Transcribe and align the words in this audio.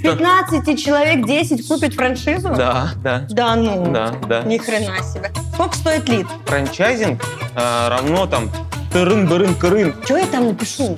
15 0.00 0.78
человек 0.82 1.26
10 1.26 1.66
купит 1.66 1.94
франшизу? 1.94 2.54
Да, 2.56 2.90
да. 3.02 3.26
Да 3.30 3.56
ну? 3.56 3.92
Да, 3.92 4.14
да. 4.28 4.42
Ни 4.42 4.58
хрена 4.58 5.02
себе. 5.02 5.30
Сколько 5.54 5.76
стоит 5.76 6.08
лид? 6.08 6.26
Франчайзинг 6.46 7.22
э, 7.56 7.88
равно 7.88 8.26
там 8.26 8.50
тырын 8.92 9.26
бырын 9.26 9.54
кырын 9.56 9.94
Что 10.04 10.16
я 10.16 10.26
там 10.26 10.46
напишу? 10.46 10.96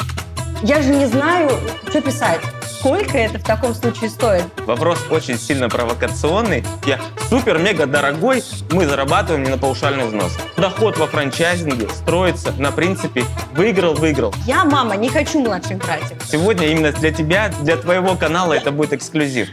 Я 0.63 0.83
же 0.83 0.95
не 0.95 1.07
знаю, 1.07 1.51
что 1.89 2.03
писать. 2.03 2.41
Сколько 2.81 3.19
это 3.19 3.39
в 3.39 3.45
таком 3.45 3.75
случае 3.75 4.09
стоит? 4.09 4.45
Вопрос 4.65 4.99
очень 5.11 5.39
сильно 5.39 5.69
провокационный. 5.69 6.65
Я 6.87 6.99
супер-мега 7.29 7.85
дорогой, 7.85 8.43
мы 8.71 8.87
зарабатываем 8.87 9.45
не 9.45 9.51
на 9.51 9.59
паушальный 9.59 10.07
взнос. 10.07 10.39
Доход 10.57 10.97
во 10.97 11.07
франчайзинге 11.07 11.91
строится 11.91 12.53
на 12.53 12.73
принципе 12.73 13.27
выиграл-выиграл. 13.53 14.33
Я, 14.47 14.65
мама, 14.65 14.97
не 14.97 15.11
хочу 15.11 15.41
младших 15.41 15.77
братьев. 15.77 16.17
Сегодня 16.27 16.69
именно 16.69 16.91
для 16.91 17.13
тебя, 17.13 17.53
для 17.61 17.77
твоего 17.77 18.17
канала 18.17 18.55
это 18.55 18.73
будет 18.73 18.95
эксклюзив. 18.95 19.51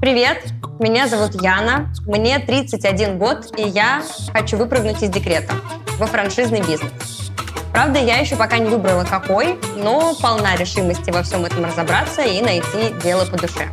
Привет, 0.00 0.44
меня 0.78 1.08
зовут 1.08 1.42
Яна, 1.42 1.92
мне 2.06 2.38
31 2.38 3.18
год, 3.18 3.48
и 3.58 3.62
я 3.68 4.00
хочу 4.32 4.56
выпрыгнуть 4.56 5.02
из 5.02 5.08
декрета 5.10 5.54
во 5.98 6.06
франшизный 6.06 6.60
бизнес. 6.60 6.92
Правда, 7.72 7.98
я 7.98 8.16
еще 8.16 8.36
пока 8.36 8.58
не 8.58 8.68
выбрала 8.68 9.04
какой, 9.04 9.58
но 9.76 10.14
полна 10.20 10.56
решимости 10.56 11.10
во 11.10 11.22
всем 11.22 11.44
этом 11.44 11.64
разобраться 11.64 12.22
и 12.22 12.40
найти 12.40 12.94
дело 13.02 13.24
по 13.24 13.36
душе. 13.36 13.68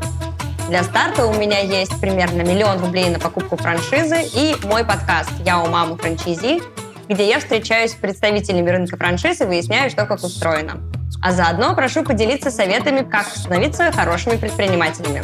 Для 0.70 0.84
старта 0.84 1.28
у 1.28 1.34
меня 1.34 1.60
есть 1.60 2.00
примерно 2.02 2.42
миллион 2.42 2.80
рублей 2.80 3.10
на 3.10 3.20
покупку 3.20 3.56
франшизы 3.56 4.24
и 4.34 4.56
мой 4.64 4.84
подкаст 4.84 5.32
«Я 5.46 5.60
у 5.60 5.68
мамы 5.68 5.96
франчайзи», 5.96 6.62
где 7.08 7.28
я 7.30 7.40
встречаюсь 7.40 7.92
с 7.92 7.96
представителями 7.96 8.70
рынка 8.70 8.98
франшиз 8.98 9.42
и 9.42 9.46
выясняю, 9.46 9.92
что 9.92 10.06
как 10.06 10.24
устроено. 10.24 10.82
А 11.22 11.32
заодно 11.32 11.76
прошу 11.76 12.04
поделиться 12.04 12.50
советами, 12.50 13.08
как 13.08 13.28
становиться 13.28 13.92
хорошими 13.92 14.38
предпринимателями. 14.38 15.22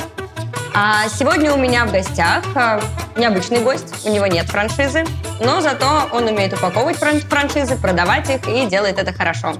А 0.73 1.09
сегодня 1.09 1.53
у 1.53 1.57
меня 1.57 1.85
в 1.85 1.91
гостях 1.91 2.45
а, 2.55 2.79
необычный 3.17 3.61
гость, 3.61 4.05
у 4.05 4.09
него 4.09 4.25
нет 4.25 4.47
франшизы, 4.47 5.03
но 5.41 5.59
зато 5.59 6.07
он 6.13 6.25
умеет 6.27 6.53
упаковывать 6.53 6.95
фран- 6.97 7.19
франшизы, 7.19 7.75
продавать 7.75 8.29
их 8.29 8.47
и 8.47 8.65
делает 8.67 8.97
это 8.97 9.11
хорошо. 9.11 9.55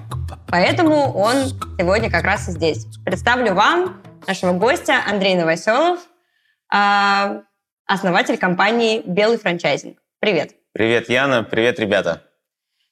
Поэтому 0.48 1.12
он 1.14 1.48
сегодня 1.78 2.10
как 2.10 2.24
раз 2.24 2.48
и 2.48 2.52
здесь. 2.52 2.86
Представлю 3.04 3.54
вам 3.54 4.02
нашего 4.26 4.54
гостя 4.54 5.02
Андрей 5.06 5.36
Новоселов, 5.36 6.00
а, 6.72 7.42
основатель 7.86 8.38
компании 8.38 9.04
«Белый 9.06 9.38
франчайзинг». 9.38 9.98
Привет. 10.20 10.52
Привет, 10.74 11.10
Яна, 11.10 11.44
привет, 11.44 11.78
ребята. 11.80 12.24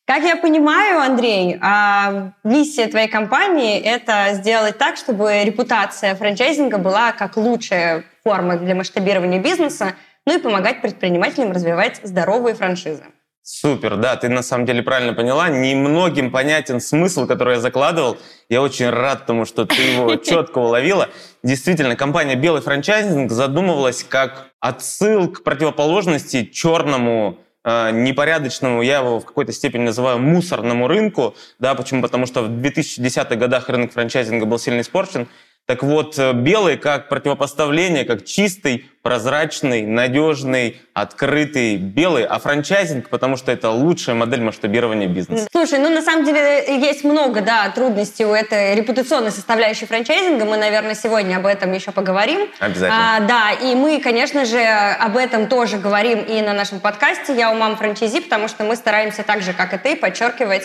Как 0.09 0.23
я 0.23 0.37
понимаю, 0.37 1.01
Андрей, 1.01 1.59
а, 1.61 2.31
миссия 2.43 2.87
твоей 2.87 3.07
компании– 3.07 3.79
это 3.79 4.33
сделать 4.33 4.79
так, 4.79 4.97
чтобы 4.97 5.43
репутация 5.43 6.15
франчайзинга 6.15 6.79
была 6.79 7.11
как 7.11 7.37
лучшая 7.37 8.03
форма 8.23 8.57
для 8.57 8.73
масштабирования 8.73 9.39
бизнеса, 9.39 9.93
ну 10.25 10.35
и 10.35 10.41
помогать 10.41 10.81
предпринимателям 10.81 11.51
развивать 11.51 11.99
здоровые 12.01 12.55
франшизы. 12.55 13.03
Супер, 13.43 13.97
да, 13.97 14.15
ты 14.15 14.29
на 14.29 14.41
самом 14.41 14.65
деле 14.65 14.81
правильно 14.81 15.13
поняла. 15.13 15.47
Немногим 15.49 16.31
понятен 16.31 16.81
смысл, 16.81 17.27
который 17.27 17.57
я 17.57 17.59
закладывал. 17.59 18.17
Я 18.49 18.63
очень 18.63 18.89
рад 18.89 19.27
тому, 19.27 19.45
что 19.45 19.67
ты 19.67 19.79
его 19.79 20.15
четко 20.15 20.57
уловила. 20.57 21.09
Действительно, 21.43 21.95
компания 21.95 22.33
«Белый 22.33 22.63
франчайзинг» 22.63 23.31
задумывалась 23.31 24.03
как 24.03 24.47
отсыл 24.59 25.31
к 25.31 25.43
противоположности 25.43 26.45
черному 26.45 27.37
непорядочному, 27.65 28.81
я 28.81 28.99
его 28.99 29.19
в 29.19 29.25
какой-то 29.25 29.51
степени 29.51 29.83
называю 29.83 30.19
мусорному 30.19 30.87
рынку. 30.87 31.35
Да, 31.59 31.75
почему? 31.75 32.01
Потому 32.01 32.25
что 32.25 32.43
в 32.43 32.49
2010-х 32.49 33.35
годах 33.35 33.69
рынок 33.69 33.91
франчайзинга 33.91 34.45
был 34.45 34.59
сильно 34.59 34.81
испорчен. 34.81 35.27
Так 35.69 35.83
вот, 35.83 36.17
э, 36.17 36.33
белый 36.33 36.77
как 36.77 37.09
противопоставление, 37.09 38.03
как 38.03 38.25
чистый, 38.25 38.89
прозрачный, 39.03 39.83
надежный, 39.83 40.81
открытый 40.95 41.75
белый, 41.77 42.25
а 42.25 42.39
франчайзинг, 42.39 43.07
потому 43.09 43.37
что 43.37 43.51
это 43.51 43.69
лучшая 43.69 44.15
модель 44.15 44.41
масштабирования 44.41 45.07
бизнеса. 45.07 45.47
Слушай, 45.51 45.77
ну 45.77 45.91
на 45.91 46.01
самом 46.01 46.25
деле 46.25 46.75
есть 46.79 47.03
много, 47.03 47.41
да, 47.41 47.69
трудностей 47.69 48.25
у 48.25 48.33
этой 48.33 48.73
репутационной 48.73 49.29
составляющей 49.29 49.85
франчайзинга. 49.85 50.43
Мы, 50.43 50.57
наверное, 50.57 50.95
сегодня 50.95 51.37
об 51.37 51.45
этом 51.45 51.71
еще 51.71 51.91
поговорим. 51.91 52.49
Обязательно. 52.57 53.17
А, 53.17 53.19
да, 53.19 53.51
и 53.51 53.75
мы, 53.75 53.99
конечно 54.01 54.45
же, 54.45 54.59
об 54.59 55.17
этом 55.17 55.45
тоже 55.45 55.77
говорим 55.77 56.21
и 56.21 56.41
на 56.41 56.53
нашем 56.53 56.79
подкасте 56.79 57.35
«Я 57.35 57.51
у 57.51 57.53
мам 57.53 57.77
франчайзи», 57.77 58.21
потому 58.21 58.47
что 58.47 58.63
мы 58.63 58.75
стараемся 58.75 59.21
так 59.21 59.43
же, 59.43 59.53
как 59.53 59.71
и 59.75 59.77
ты, 59.77 59.95
подчеркивать 59.95 60.63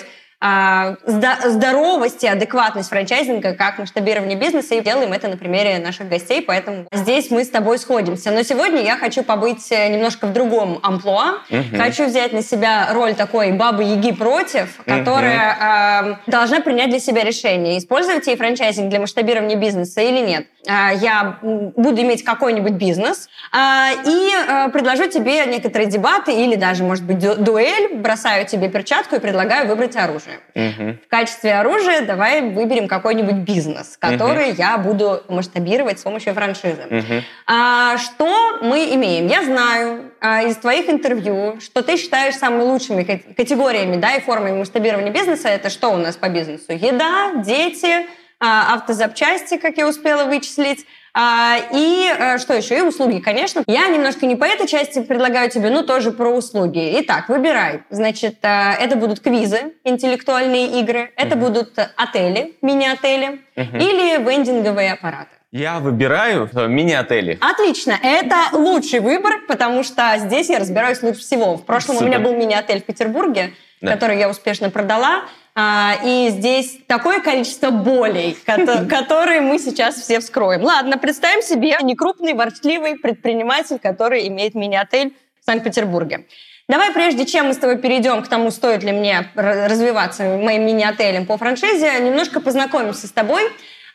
здоровость 1.07 2.23
и 2.25 2.29
адекватность 2.29 2.89
франчайзинга 2.91 3.55
как 3.55 3.79
масштабирование 3.79 4.37
бизнеса 4.39 4.75
и 4.75 4.81
делаем 4.81 5.13
это 5.13 5.29
на 5.29 5.37
примере 5.37 5.79
наших 5.79 6.09
гостей, 6.09 6.43
поэтому 6.43 6.87
здесь 6.93 7.31
мы 7.31 7.45
с 7.45 7.51
тобой 7.51 7.79
сходимся. 7.79 8.31
Но 8.31 8.43
сегодня 8.43 8.83
я 8.83 8.97
хочу 8.97 9.23
побыть 9.23 9.71
э, 9.71 9.89
немножко 9.89 10.27
в 10.27 10.33
другом 10.33 10.81
амплуа. 10.83 11.39
Мгм. 11.51 11.79
Хочу 11.79 12.07
взять 12.07 12.33
на 12.33 12.43
себя 12.43 12.89
роль 12.93 13.15
такой 13.15 13.53
бабы-яги 13.53 14.13
против, 14.13 14.81
которая 14.85 15.57
а, 15.61 16.21
должна 16.27 16.61
принять 16.61 16.91
для 16.91 17.01
себя 17.01 17.25
решение, 17.25 17.79
использовать 17.79 18.27
ей 18.27 18.37
франчайзинг 18.37 18.89
для 18.89 19.01
масштабирования 19.01 19.57
бизнеса 19.57 20.01
или 20.01 20.21
нет. 20.21 20.47
А, 20.69 20.93
я 20.93 21.39
буду 21.43 22.01
иметь 22.03 22.25
какой-нибудь 22.25 22.73
бизнес 22.73 23.29
а, 23.53 23.91
и 24.05 24.31
а, 24.49 24.69
предложу 24.69 25.09
тебе 25.09 25.45
некоторые 25.47 25.89
дебаты 25.89 26.33
или 26.33 26.57
даже, 26.57 26.85
может 26.85 27.05
быть, 27.05 27.19
ду- 27.19 27.37
дуэль, 27.37 27.95
бросаю 27.95 28.47
тебе 28.47 28.69
перчатку 28.69 29.17
и 29.17 29.19
предлагаю 29.19 29.69
выбрать 29.69 29.97
оружие. 29.97 30.24
Мгм. 30.55 30.99
В 31.05 31.09
качестве 31.09 31.55
оружия 31.55 32.03
давай 32.03 32.43
выберем 32.43 32.89
какой-нибудь 32.89 33.37
бизнес, 33.37 33.97
который 33.99 34.53
я 34.53 34.79
буду 34.79 35.23
масштабировать 35.29 35.99
с 36.01 36.03
помощью 36.03 36.35
франшизы. 36.35 36.87
Мгм. 36.89 37.23
А, 37.47 37.99
что 37.99 38.59
мы 38.63 38.95
имеем? 38.95 39.27
Я 39.27 39.43
знаю 39.43 40.13
а, 40.21 40.43
из 40.43 40.57
твоих 40.57 40.89
интервью, 40.89 41.61
что 41.61 41.83
ты 41.83 41.97
считаешь 41.97 42.35
самыми 42.35 42.63
лучшими 42.63 43.03
ка- 43.03 43.21
категориями 43.35 43.97
да, 43.97 44.15
и 44.15 44.21
формами 44.21 44.59
масштабирования 44.59 45.13
бизнеса. 45.13 45.49
Это 45.49 45.71
что 45.71 45.91
у 45.91 45.97
нас 45.97 46.17
по 46.17 46.29
бизнесу? 46.29 46.73
Еда, 46.73 47.43
дети, 47.45 48.07
а, 48.41 48.75
автозапчасти, 48.75 49.57
как 49.59 49.77
я 49.77 49.89
успела 49.89 50.25
вычислить. 50.25 50.87
А, 51.17 51.59
и 51.73 52.09
а, 52.19 52.39
что 52.39 52.55
еще? 52.55 52.79
И 52.79 52.81
услуги, 52.83 53.21
конечно. 53.21 53.63
Я 53.69 53.87
немножко 53.89 54.27
не 54.27 54.35
по 54.35 54.45
этой 54.45 54.67
части 54.67 55.01
предлагаю 55.01 55.49
тебе, 55.49 55.71
но 55.71 55.83
тоже 55.83 56.11
про 56.11 56.29
услуги. 56.31 56.97
Итак, 57.03 57.29
выбирай. 57.29 57.83
Значит, 57.91 58.39
а, 58.43 58.73
это 58.75 58.97
будут 58.97 59.21
квизы, 59.21 59.75
интеллектуальные 59.85 60.81
игры, 60.81 61.13
это 61.17 61.37
будут 61.37 61.79
отели, 61.97 62.57
мини-отели 62.63 63.41
Мгм. 63.55 63.77
или 63.79 64.23
вендинговые 64.29 64.93
аппараты. 64.93 65.29
Я 65.53 65.79
выбираю 65.79 66.51
э, 66.53 66.67
мини-отели. 66.67 67.39
Отлично, 67.41 67.97
это 68.03 68.35
лучший 68.51 68.99
выбор, 68.99 69.35
потому 69.47 69.85
что 69.85 70.15
здесь 70.19 70.49
я 70.51 70.59
разбираюсь 70.59 71.01
лучше 71.01 71.21
всего. 71.21 71.57
В 71.57 71.65
прошлом 71.65 71.95
Супер. 71.97 72.07
у 72.07 72.09
меня 72.09 72.19
был 72.19 72.35
мини-отель 72.35 72.81
в 72.81 72.85
Петербурге, 72.85 73.53
Да. 73.81 73.93
который 73.93 74.19
я 74.19 74.29
успешно 74.29 74.69
продала. 74.71 75.27
А, 75.57 75.95
и 76.05 76.31
здесь 76.31 76.79
такое 76.89 77.21
количество 77.21 77.71
болей, 77.71 78.37
кото- 78.45 78.87
которые 78.89 79.41
мы 79.41 79.59
сейчас 79.59 79.95
все 79.95 80.19
вскроем. 80.19 80.63
Ладно, 80.63 80.99
представим 80.99 81.43
себе 81.43 81.77
некрупный, 81.83 82.35
ворчливый 82.35 82.97
предприниматель, 82.97 83.79
который 83.79 84.27
имеет 84.29 84.55
мини-отель 84.55 85.15
в 85.41 85.45
Санкт-Петербурге. 85.45 86.27
Давай, 86.69 86.93
прежде 86.93 87.25
чем 87.27 87.49
мы 87.49 87.55
с 87.55 87.59
тобой 87.59 87.77
перейдем 87.79 88.23
к 88.23 88.29
тому, 88.29 88.51
стоит 88.51 88.83
ли 88.83 88.91
мне 88.91 89.31
развиваться 89.35 90.25
моим 90.39 90.67
мини-отелем 90.67 91.27
по 91.27 91.37
франшизе, 91.37 92.01
немножко 92.01 92.41
познакомимся 92.41 93.07
с 93.07 93.11
тобой. 93.13 93.43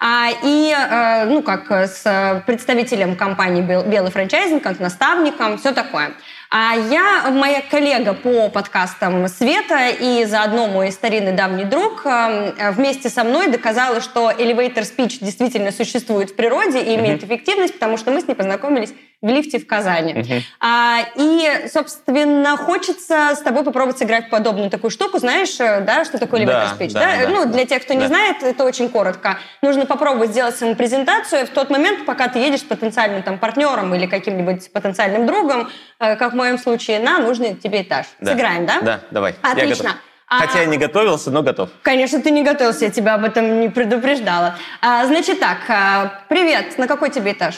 А, 0.01 0.29
и, 0.43 0.71
э, 0.73 1.25
ну, 1.25 1.41
как 1.41 1.69
с 1.69 2.41
представителем 2.45 3.17
компании 3.17 3.61
«Бел- 3.61 3.85
«Белый 3.85 4.11
франчайзинг», 4.11 4.63
как 4.63 4.79
наставником, 4.79 5.57
все 5.57 5.73
такое. 5.73 6.11
А 6.51 6.73
я, 6.73 7.29
моя 7.29 7.61
коллега 7.61 8.15
по 8.15 8.49
подкастам 8.49 9.27
Света 9.27 9.89
и 9.89 10.25
заодно 10.25 10.65
мой 10.65 10.91
старинный 10.91 11.33
давний 11.33 11.63
друг 11.63 12.07
э, 12.07 12.71
вместе 12.71 13.07
со 13.09 13.23
мной 13.23 13.49
доказала, 13.49 14.01
что 14.01 14.31
elevator 14.31 14.81
speech 14.81 15.19
действительно 15.21 15.71
существует 15.71 16.31
в 16.31 16.35
природе 16.35 16.81
и 16.81 16.95
имеет 16.95 17.23
эффективность, 17.23 17.75
потому 17.75 17.97
что 17.97 18.09
мы 18.09 18.21
с 18.21 18.27
ней 18.27 18.33
познакомились 18.33 18.91
в 19.21 19.27
лифте 19.27 19.59
в 19.59 19.67
Казани. 19.67 20.13
Мгм. 20.13 20.43
А, 20.61 20.99
и, 21.15 21.67
собственно, 21.71 22.55
хочется 22.55 23.35
с 23.35 23.39
тобой 23.41 23.63
попробовать 23.63 23.97
сыграть 23.97 24.27
в 24.27 24.29
подобную 24.29 24.69
такую 24.69 24.91
штуку. 24.91 25.19
Знаешь, 25.19 25.59
э, 25.59 25.81
да, 25.81 26.05
что 26.05 26.17
такое 26.17 26.41
elevator 26.41 26.45
Да, 26.45 26.75
speech? 26.79 26.93
да, 26.93 26.99
да, 27.23 27.27
ну, 27.29 27.43
да. 27.45 27.51
для 27.51 27.65
тех, 27.65 27.83
кто 27.83 27.93
не 27.93 28.01
Да. 28.01 28.07
знает, 28.07 28.41
это 28.43 28.63
очень 28.63 28.87
коротко. 28.89 29.37
Нужно 29.61 29.85
попробовать 29.85 30.31
сделать 30.31 30.55
саму 30.55 30.75
презентацию 30.75 31.45
в 31.45 31.49
тот 31.49 31.69
момент, 31.69 32.05
пока 32.05 32.29
ты 32.29 32.39
едешь 32.39 32.61
с 32.61 32.63
потенциальным 32.63 33.21
там, 33.23 33.37
партнером 33.39 33.93
или 33.93 34.05
каким-нибудь 34.05 34.71
потенциальным 34.71 35.25
другом, 35.27 35.69
э, 35.99 36.15
как 36.15 36.31
в 36.31 36.35
моем 36.35 36.57
случае, 36.57 36.99
на 36.99 37.17
нужный 37.19 37.55
тебе 37.55 37.81
этаж. 37.81 38.05
Да. 38.21 38.31
Сыграем, 38.31 38.65
да? 38.65 38.79
Да, 38.81 38.99
давай. 39.11 39.35
Отлично. 39.41 39.83
готов. 39.89 40.01
А- 40.31 40.39
Хотя 40.45 40.59
я 40.59 40.65
не 40.65 40.77
готовился, 40.77 41.31
но 41.31 41.41
готов. 41.41 41.69
Конечно, 41.81 42.21
ты 42.21 42.29
не 42.29 42.43
готовился, 42.43 42.85
я 42.85 42.91
тебя 42.91 43.15
об 43.15 43.25
этом 43.25 43.59
не 43.61 43.67
предупреждала. 43.67 44.55
А, 44.79 45.03
значит 45.07 45.39
так, 45.39 45.57
а, 45.67 46.21
привет, 46.29 46.77
на 46.77 46.87
какой 46.87 47.09
тебе 47.09 47.31
этаж? 47.31 47.55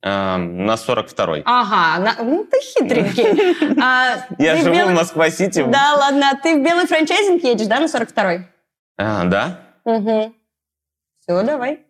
Эм, 0.00 0.64
на 0.64 0.74
42-й. 0.74 1.42
Ага, 1.44 1.98
на- 2.04 2.22
ну 2.24 2.46
ты 2.48 2.60
хитренький. 2.60 3.74
А, 3.82 4.26
Я 4.38 4.56
живу 4.56 4.74
белый- 4.76 4.94
в 4.94 4.96
Москва-Сити. 4.96 5.64
Да, 5.66 5.94
ладно, 5.98 6.30
а 6.32 6.36
ты 6.36 6.54
в 6.56 6.62
белый 6.64 6.86
франчайзинг 6.86 7.42
едешь, 7.42 7.66
да, 7.66 7.80
на 7.80 7.86
42-й? 7.86 8.46
А, 8.96 9.24
да? 9.24 9.58
Угу. 9.84 10.32
Все, 11.20 11.42
давай. 11.42 11.80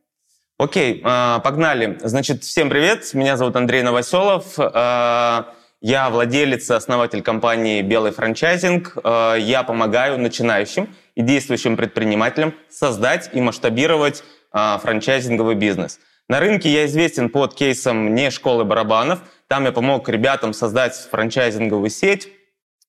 Окей, 0.58 1.02
а, 1.04 1.40
погнали. 1.40 1.98
Значит, 2.02 2.44
всем 2.44 2.70
привет. 2.70 3.12
Меня 3.12 3.36
зовут 3.36 3.56
Андрей 3.56 3.82
Новоселов. 3.82 4.54
А, 4.58 5.52
я 5.82 6.08
владелец 6.08 6.70
и 6.70 6.74
основатель 6.74 7.20
компании 7.22 7.82
«Белый 7.82 8.10
франчайзинг». 8.12 8.96
Я 9.04 9.62
помогаю 9.66 10.18
начинающим 10.18 10.88
и 11.14 11.20
действующим 11.22 11.76
предпринимателям 11.76 12.52
создать 12.70 13.30
и 13.34 13.40
масштабировать 13.42 14.24
франчайзинговый 14.50 15.54
бизнес. 15.54 16.00
На 16.28 16.40
рынке 16.40 16.68
я 16.70 16.86
известен 16.86 17.30
под 17.30 17.54
кейсом 17.54 18.14
«Не 18.14 18.30
школы 18.30 18.64
барабанов». 18.64 19.20
Там 19.46 19.64
я 19.64 19.72
помог 19.72 20.08
ребятам 20.08 20.52
создать 20.52 20.94
франчайзинговую 20.94 21.90
сеть. 21.90 22.28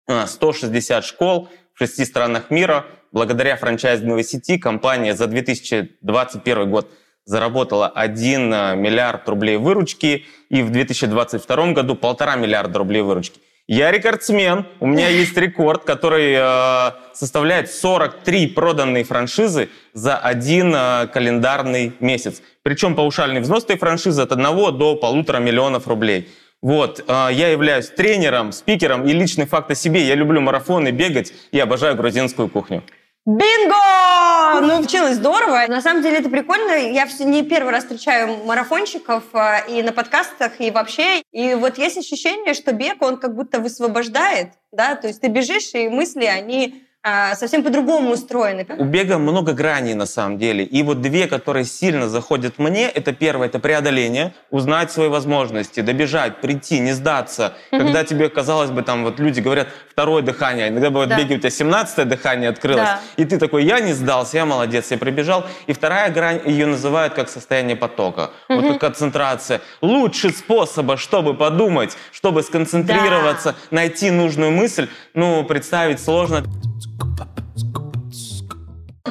160 0.08 1.06
школ 1.06 1.50
в 1.74 1.80
шести 1.80 2.04
странах 2.06 2.50
мира. 2.50 2.86
Благодаря 3.12 3.56
франчайзинговой 3.56 4.24
сети 4.24 4.58
компания 4.58 5.16
за 5.16 5.28
2021 5.28 6.70
год– 6.70 6.92
заработала 7.30 7.88
1 7.88 8.54
э, 8.54 8.76
миллиард 8.76 9.30
рублей 9.30 9.58
выручки, 9.58 10.26
и 10.50 10.64
в 10.64 10.72
2022 10.72 11.74
году 11.74 11.96
полтора 11.96 12.36
миллиарда 12.36 12.80
рублей 12.80 13.04
выручки. 13.04 13.40
Я 13.72 13.92
рекордсмен, 13.92 14.66
у 14.80 14.88
меня 14.88 15.10
есть 15.22 15.38
рекорд, 15.38 15.84
который 15.84 16.34
э, 16.36 16.92
составляет 17.14 17.70
43 17.70 18.48
проданные 18.48 19.04
франшизы 19.04 19.70
за 19.94 20.18
один 20.18 20.74
э, 20.76 21.06
календарный 21.06 21.94
месяц. 22.00 22.42
Причем 22.64 22.96
паушальный 22.96 23.42
взнос 23.42 23.66
этой 23.66 23.78
франшизы 23.78 24.24
от 24.24 24.32
1 24.32 24.44
до 24.76 24.96
полутора 24.96 25.38
миллионов 25.38 25.88
рублей. 25.88 26.30
Вот, 26.64 27.06
э, 27.08 27.28
я 27.32 27.50
являюсь 27.50 27.90
тренером, 27.90 28.54
спикером 28.54 29.06
и 29.06 29.14
личный 29.14 29.46
факт 29.46 29.70
о 29.70 29.76
себе. 29.76 30.02
Я 30.02 30.16
люблю 30.16 30.42
марафоны, 30.42 30.90
бегать 30.90 31.32
и 31.52 31.60
обожаю 31.60 31.96
грузинскую 31.96 32.50
кухню. 32.50 32.82
Бинго! 33.30 34.60
Ну, 34.62 34.80
училась 34.80 35.18
здорово. 35.18 35.66
На 35.68 35.82
самом 35.82 36.02
деле 36.02 36.18
это 36.18 36.30
прикольно. 36.30 36.72
Я 36.72 37.08
не 37.20 37.44
первый 37.44 37.72
раз 37.72 37.84
встречаю 37.84 38.44
марафонщиков 38.44 39.24
а, 39.34 39.60
и 39.60 39.84
на 39.84 39.92
подкастах, 39.92 40.60
и 40.60 40.72
вообще. 40.72 41.22
И 41.32 41.54
вот 41.54 41.78
есть 41.78 41.96
ощущение, 41.98 42.56
что 42.56 42.74
бег, 42.74 43.04
он 43.04 43.18
как 43.18 43.36
будто 43.36 43.60
высвобождает, 43.60 44.54
да, 44.72 44.96
то 44.96 45.08
есть 45.08 45.22
ты 45.22 45.28
бежишь, 45.28 45.76
и 45.76 45.90
мысли, 45.90 46.26
они 46.26 46.84
совсем 47.04 47.64
по-другому 47.64 48.12
устроены. 48.12 48.66
У 48.78 48.84
бега 48.84 49.18
много 49.18 49.54
граней 49.54 49.94
на 49.94 50.06
самом 50.06 50.38
деле. 50.38 50.66
И 50.66 50.84
вот 50.84 51.02
две, 51.02 51.28
которые 51.28 51.64
сильно 51.64 52.10
заходят 52.10 52.60
мне, 52.60 52.90
это 52.90 53.14
первое, 53.14 53.48
это 53.48 53.60
преодоление, 53.60 54.34
узнать 54.52 54.92
свои 54.92 55.08
возможности, 55.08 55.80
добежать, 55.80 56.42
прийти, 56.42 56.80
не 56.80 56.92
сдаться. 56.92 57.54
Угу. 57.72 57.82
Когда 57.82 58.04
тебе, 58.04 58.28
казалось 58.30 58.72
бы, 58.72 58.82
там 58.82 59.06
вот 59.06 59.20
люди 59.20 59.40
говорят, 59.40 59.70
второе 59.90 60.22
дыхание, 60.22 60.68
иногда 60.68 60.90
бывает, 60.90 61.10
да. 61.10 61.18
беги, 61.18 61.36
у 61.36 61.40
тебя 61.40 61.50
17 61.50 62.08
дыхание 62.08 62.50
открылось, 62.50 62.84
да. 62.84 63.00
и 63.16 63.24
ты 63.24 63.38
такой, 63.38 63.64
я 63.64 63.80
не 63.80 63.94
сдался, 63.94 64.38
я 64.38 64.46
молодец, 64.46 64.92
я 64.92 64.98
прибежал. 64.98 65.46
И 65.68 65.74
вторая 65.74 66.12
грань, 66.12 66.42
ее 66.46 66.66
называют 66.66 67.14
как 67.14 67.30
состояние 67.30 67.78
потока. 67.78 68.32
Угу. 68.50 68.60
Вот 68.60 68.72
как 68.74 68.80
концентрация. 68.82 69.62
Лучше 69.82 70.32
способа, 70.32 70.98
чтобы 70.98 71.34
подумать, 71.34 71.96
чтобы 72.12 72.44
сконцентрироваться, 72.44 73.52
да. 73.52 73.76
найти 73.76 74.12
нужную 74.12 74.52
мысль, 74.52 74.90
ну, 75.14 75.46
представить 75.46 76.02
сложно. 76.02 76.44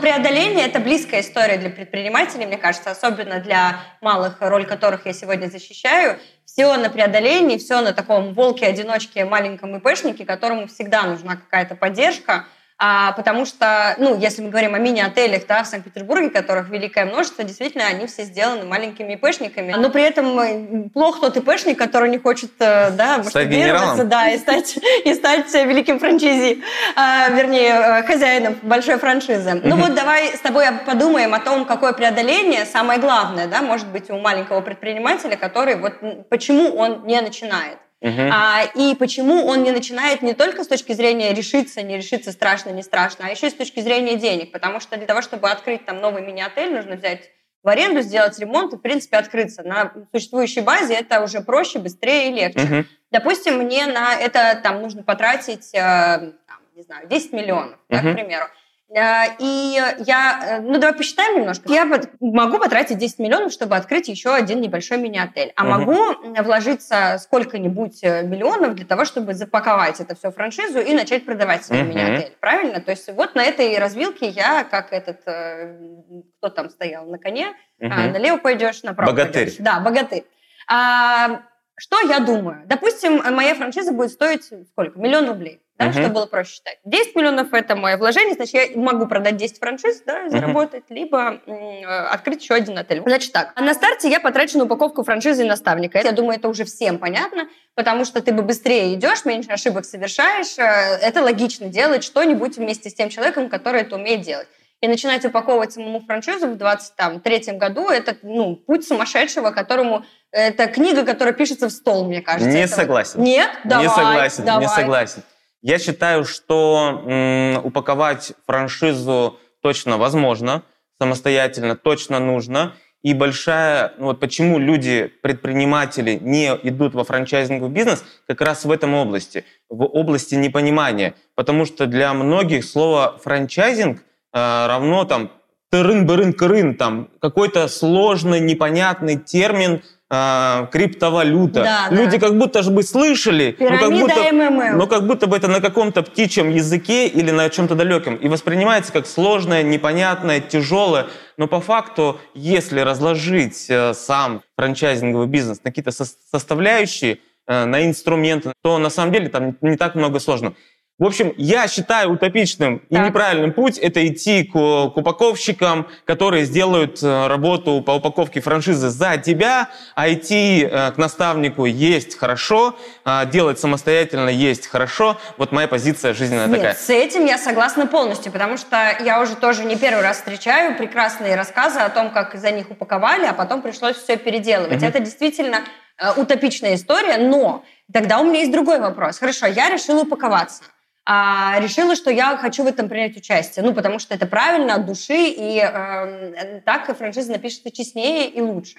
Преодоление– 0.09 0.65
это 0.67 0.81
близкая 0.81 1.21
история 1.21 1.59
для 1.59 1.69
предпринимателей, 1.69 2.47
мне 2.47 2.57
кажется, 2.57 2.91
особенно 2.91 3.41
для 3.41 3.81
малых, 4.01 4.39
роль 4.41 4.65
которых 4.65 5.05
я 5.05 5.13
сегодня 5.13 5.49
защищаю. 5.49 6.19
Все 6.47 6.75
на 6.79 6.89
преодолении, 6.89 7.59
все 7.59 7.83
на 7.83 7.93
таком 7.93 8.33
волке-одиночке, 8.33 9.27
маленьком 9.27 9.77
ИПшнике, 9.77 10.25
которому 10.25 10.67
всегда 10.67 11.03
нужна 11.03 11.37
какая-то 11.37 11.75
поддержка– 11.75 12.47
а, 12.81 13.11
потому 13.13 13.45
что, 13.45 13.97
ну, 13.99 14.17
если 14.17 14.41
мы 14.41 14.51
говорим 14.51 14.75
о 14.75 14.79
мини-отелях 14.79 15.47
да, 15.49 15.65
в 15.65 15.67
Санкт-Петербурге, 15.67 16.31
которых 16.31 16.69
великое 16.69 17.07
множество, 17.07 17.43
действительно, 17.43 17.85
они 17.87 18.07
все 18.07 18.23
сделаны 18.23 18.67
маленькими 18.67 19.15
ИПшниками. 19.15 19.75
Но 19.77 19.91
при 19.91 20.05
этом 20.05 20.89
плох 20.91 21.21
тот 21.21 21.37
ИПшник, 21.37 21.77
который 21.77 22.09
не 22.09 22.19
хочет 22.19 22.53
э, 22.61 22.93
да, 22.93 23.19
масштабироваться 23.19 24.05
да, 24.05 24.29
и, 24.29 24.39
стать, 24.39 24.79
и 25.05 25.13
стать 25.15 25.53
великим 25.53 25.99
франчайзи, 25.99 26.63
а, 26.95 27.29
вернее, 27.31 27.71
э, 27.71 28.03
хозяином 28.05 28.57
большой 28.63 28.99
франшизы. 28.99 29.61
Ну 29.65 29.75
вот 29.75 29.95
давай 29.95 30.37
с 30.37 30.41
тобой 30.41 30.67
подумаем 30.87 31.35
о 31.35 31.41
том, 31.41 31.65
какое 31.65 31.93
преодоление 31.93 32.65
самое 32.65 33.01
главное, 33.01 33.49
да, 33.49 33.61
может 33.61 33.89
быть, 33.89 34.09
у 34.09 34.19
маленького 34.19 34.61
предпринимателя, 34.61 35.37
который 35.37 35.75
вот 35.75 35.95
почему 36.29 36.77
он 36.77 37.05
не 37.07 37.21
начинает. 37.21 37.79
Uh-huh. 38.01 38.31
А, 38.33 38.65
и 38.77 38.95
почему 38.95 39.45
он 39.47 39.65
не 39.65 39.73
начинает 39.73 40.23
не 40.23 40.33
только 40.33 40.63
с 40.63 40.69
точки 40.69 40.93
зрения 40.93 41.35
решиться, 41.35 41.83
не 41.83 41.97
решиться, 41.97 42.31
страшно, 42.31 42.71
не 42.71 42.83
страшно, 42.83 43.27
а 43.27 43.31
еще 43.31 43.49
и 43.49 43.51
с 43.51 43.55
точки 43.55 43.81
зрения 43.81 44.17
денег. 44.17 44.53
Потому 44.53 44.79
что 44.79 44.97
для 44.97 45.07
того, 45.07 45.21
чтобы 45.21 45.51
открыть 45.51 45.85
там 45.85 46.01
новый 46.01 46.23
мини-отель, 46.23 46.73
нужно 46.73 46.95
взять 46.95 47.31
в 47.65 47.69
аренду, 47.69 48.01
сделать 48.03 48.39
ремонт 48.39 48.73
и, 48.73 48.77
в 48.77 48.81
принципе, 48.81 49.17
открыться. 49.17 49.65
На 49.65 49.93
существующей 50.13 50.61
базе 50.61 50.95
это 50.95 51.23
уже 51.23 51.41
проще, 51.41 51.81
быстрее 51.81 52.31
и 52.31 52.35
легче. 52.35 52.61
Uh-huh. 52.61 52.85
Допустим, 53.11 53.59
мне 53.59 53.87
на 53.87 54.15
это 54.15 54.61
там 54.63 54.81
нужно 54.81 55.03
потратить, 55.03 55.75
э, 55.75 55.79
там, 55.79 56.61
не 56.77 56.83
знаю, 56.83 57.09
10 57.09 57.33
миллионов, 57.33 57.79
uh-huh. 57.89 58.03
да, 58.03 58.13
к 58.13 58.15
примеру. 58.15 58.47
Э, 58.91 59.37
и 59.39 59.79
я, 59.99 60.41
э, 60.43 60.61
ну 60.61 60.79
давай 60.79 60.95
посчитаем 60.97 61.41
немножко. 61.41 61.71
Я 61.71 61.85
могу 62.21 62.59
потратить 62.59 62.97
10 62.97 63.19
миллионов, 63.19 63.53
чтобы 63.53 63.77
открыть 63.77 64.09
еще 64.09 64.35
один 64.35 64.61
небольшой 64.61 64.97
мини-отель. 64.99 65.53
А 65.57 65.63
угу. 65.63 65.71
могу 65.71 66.43
вложиться 66.43 67.19
сколько-нибудь 67.19 68.03
э, 68.03 68.23
миллионов 68.23 68.75
для 68.75 68.87
того, 68.87 69.05
чтобы 69.05 69.35
запаковать 69.35 70.01
это 70.01 70.15
все 70.15 70.31
франшизу 70.31 70.81
и 70.81 70.95
начать 70.95 71.27
продавать 71.27 71.65
свой 71.65 71.83
угу. 71.83 71.89
мини-отель. 71.91 72.33
Правильно? 72.41 72.81
То 72.81 72.91
есть 72.93 73.13
вот 73.13 73.35
на 73.35 73.45
этой 73.45 73.79
развилке 73.79 74.29
я, 74.29 74.65
как 74.65 74.93
этот, 74.93 75.21
кто 75.21 76.49
там 76.49 76.71
стоял 76.71 77.05
на 77.07 77.19
коне, 77.19 77.49
угу. 77.79 77.91
налево 77.91 78.39
пойдешь, 78.39 78.83
направо 78.83 79.11
богатырь. 79.11 79.33
пойдешь. 79.47 79.57
Да, 79.59 79.81
богатырь. 79.81 80.25
А, 80.71 81.43
что 81.77 82.01
я 82.09 82.21
думаю? 82.21 82.63
Допустим, 82.67 83.23
моя 83.35 83.55
франшиза 83.55 83.93
будет 83.93 84.13
стоить 84.13 84.45
сколько? 84.73 84.99
Миллион 84.99 85.29
рублей 85.29 85.61
да, 85.79 85.87
uh-huh. 85.87 85.93
чтобы 85.93 86.09
было 86.09 86.27
проще 86.27 86.55
считать. 86.55 86.79
10 86.85 87.15
миллионов– 87.15 87.49
это 87.53 87.77
мое 87.77 87.97
вложение, 87.97 88.35
значит, 88.35 88.55
я 88.55 88.81
могу 88.81 89.07
продать 89.07 89.37
10 89.37 89.59
франшиз, 89.59 90.03
да, 90.05 90.29
заработать, 90.29 90.85
uh-huh. 90.91 90.95
либо 90.95 91.41
э, 91.47 91.85
открыть 91.85 92.43
еще 92.43 92.55
один 92.55 92.77
отель. 92.77 93.03
Значит 93.07 93.33
так, 93.33 93.53
а 93.55 93.63
на 93.63 93.75
старте 93.75 94.11
я 94.11 94.19
потрачу 94.19 94.59
на 94.59 94.65
упаковку 94.65 95.05
франшизы 95.05 95.45
и 95.45 95.49
наставника. 95.49 95.99
Я 95.99 96.13
думаю, 96.13 96.37
это 96.37 96.49
уже 96.49 96.65
всем 96.65 96.99
понятно, 96.99 97.49
потому 97.75 98.05
что 98.05 98.21
ты 98.21 98.33
бы 98.33 98.43
быстрее 98.43 98.95
идешь, 98.95 99.25
меньше 99.25 99.51
ошибок 99.51 99.85
совершаешь. 99.85 100.59
Э, 100.59 100.99
это 101.01 101.23
логично 101.23 101.69
делать 101.69 102.03
что-нибудь 102.03 102.57
вместе 102.57 102.91
с 102.91 102.95
тем 102.95 103.09
человеком, 103.09 103.49
который 103.49 103.83
это 103.83 103.97
умеет 103.97 104.23
делать. 104.23 104.49
И 104.81 104.87
начинать 104.87 105.25
упаковывать 105.25 105.73
самому 105.73 106.01
франшизу 106.01 106.49
в 106.49 106.57
23 106.57 107.53
году– 107.55 107.89
это 107.91 108.17
ну, 108.23 108.55
путь 108.55 108.87
сумасшедшего, 108.87 109.51
которому 109.51 110.05
это 110.31 110.67
книга, 110.69 111.05
которая 111.05 111.35
пишется 111.35 111.69
в 111.69 111.73
стол, 111.73 112.07
мне 112.07 112.21
кажется. 112.21 112.49
Не 112.49 112.63
это 112.63 112.75
согласен. 112.75 113.23
Нет? 113.23 113.49
Давай, 113.65 113.87
не 113.87 113.91
согласен, 113.91 114.45
давай. 114.45 114.67
не 114.67 114.69
согласен. 114.69 115.23
Я 115.63 115.79
считаю, 115.79 116.25
что 116.25 117.03
м, 117.05 117.65
упаковать 117.65 118.33
франшизу 118.47 119.39
точно 119.61 119.99
возможно, 119.99 120.63
самостоятельно 121.01 121.77
точно 121.77 122.21
нужно. 122.21 122.75
И 123.03 123.15
большая, 123.15 123.93
ну 123.99 124.07
вот 124.07 124.19
почему 124.19 124.59
люди, 124.59 125.13
предприниматели 125.23 126.19
не 126.21 126.49
идут 126.65 126.95
во 126.95 127.05
франчайзинговый 127.05 127.71
бизнес, 127.71 128.05
как 128.27 128.41
раз 128.41 128.65
в 128.65 128.71
этом 128.73 128.95
области, 128.95 129.45
в 129.69 129.85
области 129.85 130.35
непонимания. 130.35 131.15
Потому 131.37 131.65
что 131.65 131.87
для 131.87 132.13
многих 132.13 132.65
слово 132.65 133.19
франчайзинг 133.23 133.99
э, 133.99 134.03
равно 134.33 135.05
там 135.05 135.31
тырын-бырын-кырын, 135.73 136.75
там 136.75 137.09
какой-то 137.21 137.69
сложный, 137.69 138.41
непонятный 138.41 139.17
термин, 139.17 139.83
а, 140.11 140.67
криптовалюта. 140.73 141.63
Да, 141.63 141.89
Люди 141.91 142.19
да. 142.19 142.27
как 142.27 142.39
будто 142.39 142.63
бы 142.71 142.83
слышали, 142.83 143.55
но 143.59 143.79
как, 143.79 143.93
будто, 143.93 144.33
но 144.73 144.87
как 144.87 145.07
будто 145.07 145.27
бы 145.27 145.37
это 145.37 145.49
на 145.49 145.61
каком-то 145.61 146.03
птичьем 146.03 146.49
языке 146.49 147.09
или 147.09 147.31
на 147.31 147.51
чем-то 147.51 147.75
далеком. 147.75 148.17
И 148.17 148.29
воспринимается 148.29 148.93
как 148.93 149.07
сложное, 149.07 149.63
непонятное, 149.63 150.41
тяжелое. 150.41 151.09
Но 151.37 151.47
по 151.47 151.61
факту, 151.61 152.19
если 152.35 152.81
разложить 152.81 153.67
э, 153.69 153.93
сам 153.93 154.43
франчайзинговый 154.57 155.27
бизнес 155.27 155.63
на 155.63 155.71
какие-то 155.71 155.91
составляющие, 155.93 157.19
э, 157.47 157.67
на 157.67 157.85
инструменты, 157.87 158.53
то 158.63 158.79
на 158.79 158.91
самом 158.91 159.13
деле 159.13 159.29
там 159.29 159.57
не 159.61 159.77
так 159.77 159.95
много 159.95 160.21
сложного. 160.21 160.55
В 160.99 161.05
общем, 161.05 161.33
я 161.37 161.69
считаю 161.69 162.11
утопичным 162.11 162.81
так. 162.81 162.91
и 162.91 163.07
неправильным 163.07 163.53
путь 163.53 163.79
это 163.79 164.05
идти 164.09 164.43
к, 164.43 164.53
к 164.53 164.97
упаковщикам, 164.97 165.87
которые 166.05 166.45
сделают 166.45 167.01
э, 167.01 167.27
работу 167.29 167.81
по 167.83 167.93
упаковке 167.93 168.41
франшизы 168.41 168.89
за 168.89 169.17
тебя, 169.17 169.69
а 169.95 170.13
идти 170.13 170.65
э, 170.65 170.91
к 170.91 170.97
наставнику 170.97 171.67
есть 171.67 172.19
хорошо, 172.19 172.77
а 173.05 173.27
делать 173.27 173.61
самостоятельно 173.61 174.29
есть 174.29 174.67
хорошо. 174.67 175.17
Вот 175.37 175.53
моя 175.53 175.69
позиция 175.69 176.15
жизненная 176.15 176.49
Нет, 176.49 176.57
такая. 176.57 176.75
С 176.75 176.91
этим 176.91 177.27
я 177.27 177.39
согласна 177.39 177.87
полностью, 177.87 178.33
потому 178.33 178.57
что 178.57 178.97
я 179.01 179.23
уже 179.23 179.37
тоже 179.37 179.65
не 179.65 179.77
первый 179.77 180.03
раз 180.03 180.17
встречаю 180.17 180.77
прекрасные 180.77 181.37
рассказы 181.37 181.79
о 181.79 181.91
том, 181.91 182.11
как 182.11 182.35
за 182.35 182.51
них 182.51 182.73
упаковали, 182.73 183.27
а 183.27 183.35
потом 183.35 183.63
пришлось 183.63 183.95
все 183.97 184.17
переделывать. 184.17 184.79
Угу. 184.79 184.87
Это 184.87 184.99
действительно 184.99 185.61
э, 185.97 186.11
утопичная 186.17 186.75
история, 186.75 187.19
но 187.19 187.65
тогда 187.93 188.19
у 188.19 188.25
меня 188.25 188.41
есть 188.41 188.51
другой 188.51 188.81
вопрос. 188.81 189.21
Хорошо, 189.21 189.47
я 189.47 189.71
решила 189.71 190.01
упаковаться. 190.01 190.65
А, 191.11 191.59
решила, 191.61 191.97
что 191.97 192.11
я 192.11 192.37
хочу 192.37 192.65
в 192.65 192.67
этом 192.67 192.91
принять 192.91 193.17
участие. 193.17 193.65
Ну, 193.65 193.73
потому 193.73 193.99
что 193.99 194.15
это 194.15 194.27
правильно, 194.27 194.75
от 194.75 194.85
души, 194.85 195.29
и 195.29 195.59
э, 195.59 196.61
так 196.67 196.95
франшиза 196.95 197.33
напишется 197.33 197.71
честнее 197.71 198.29
и 198.29 198.43
лучше. 198.43 198.77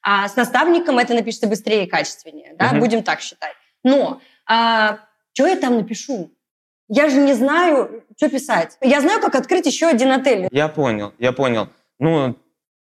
А 0.00 0.26
с 0.26 0.36
наставником 0.36 0.98
это 0.98 1.12
напишется 1.12 1.46
быстрее 1.46 1.84
и 1.84 1.86
качественнее, 1.86 2.54
да, 2.58 2.70
угу. 2.70 2.78
будем 2.78 3.02
так 3.02 3.20
считать. 3.20 3.52
Но 3.84 4.22
а, 4.46 5.00
что 5.34 5.46
я 5.46 5.56
там 5.56 5.76
напишу? 5.76 6.30
Я 6.88 7.10
же 7.10 7.18
не 7.18 7.34
знаю, 7.34 8.04
что 8.16 8.30
писать. 8.30 8.78
Я 8.80 9.02
знаю, 9.02 9.20
как 9.20 9.34
открыть 9.34 9.66
еще 9.66 9.86
один 9.86 10.12
отель. 10.12 10.48
Я 10.52 10.68
понял, 10.68 11.12
я 11.18 11.32
понял. 11.32 11.68
Ну, 11.98 12.38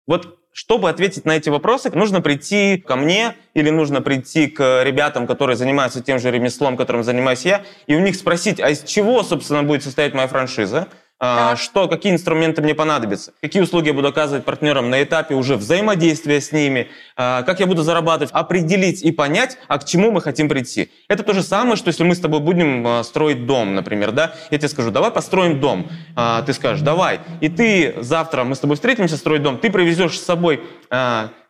вот 0.08 0.40
чтобы 0.56 0.90
ответить 0.90 1.26
на 1.26 1.36
эти 1.36 1.50
вопросы, 1.50 1.92
нужно 1.94 2.22
прийти 2.22 2.78
ко 2.78 2.96
мне 2.96 3.36
или 3.54 3.70
нужно 3.70 4.02
прийти 4.02 4.48
к 4.48 4.84
ребятам, 4.84 5.28
которые 5.28 5.58
занимаются 5.58 6.02
тем 6.02 6.18
же 6.18 6.32
ремеслом, 6.32 6.78
которым 6.78 7.04
занимаюсь 7.04 7.44
я, 7.44 7.66
и 7.88 7.96
у 7.96 8.00
них 8.00 8.16
спросить, 8.16 8.62
а 8.62 8.70
из 8.70 8.82
чего, 8.84 9.22
собственно, 9.24 9.64
будет 9.64 9.84
состоять 9.84 10.14
моя 10.14 10.30
франшиза, 10.30 10.88
да. 11.20 11.56
что, 11.56 11.88
какие 11.88 12.14
инструменты 12.14 12.62
мне 12.62 12.76
понадобятся, 12.76 13.34
какие 13.42 13.62
услуги 13.62 13.88
я 13.88 13.94
буду 13.94 14.08
оказывать 14.08 14.44
партнерам 14.44 14.90
на 14.90 15.02
этапе 15.02 15.36
уже 15.36 15.56
взаимодействия 15.56 16.42
с 16.42 16.52
ними, 16.52 16.90
а, 17.16 17.44
как 17.44 17.60
я 17.60 17.68
буду 17.68 17.84
зарабатывать, 17.84 18.32
определить 18.34 19.02
и 19.02 19.12
понять, 19.12 19.58
а 19.68 19.78
к 19.78 19.86
чему 19.86 20.12
мы 20.12 20.22
хотим 20.22 20.50
прийти. 20.50 20.92
Это 21.08 21.24
то 21.24 21.34
же 21.34 21.42
самое, 21.42 21.76
что 21.78 21.88
если 21.88 22.04
мы 22.04 22.16
с 22.16 22.20
тобой 22.20 22.40
будем 22.40 22.86
а, 22.86 23.04
строить 23.04 23.46
дом, 23.46 23.76
например, 23.76 24.12
да, 24.12 24.36
я 24.52 24.58
тебе 24.58 24.70
скажу, 24.70 24.92
давай 24.92 25.12
построим 25.12 25.60
дом, 25.60 25.90
а, 26.16 26.42
ты 26.42 26.54
скажешь, 26.54 26.82
давай, 26.82 27.20
и 27.42 27.50
ты 27.50 27.96
завтра, 27.98 28.44
мы 28.44 28.56
с 28.56 28.60
тобой 28.60 28.76
встретимся 28.76 29.18
строить 29.18 29.42
дом, 29.42 29.58
ты 29.58 29.72
привезешь 29.72 30.20
с 30.20 30.24
собой 30.24 30.62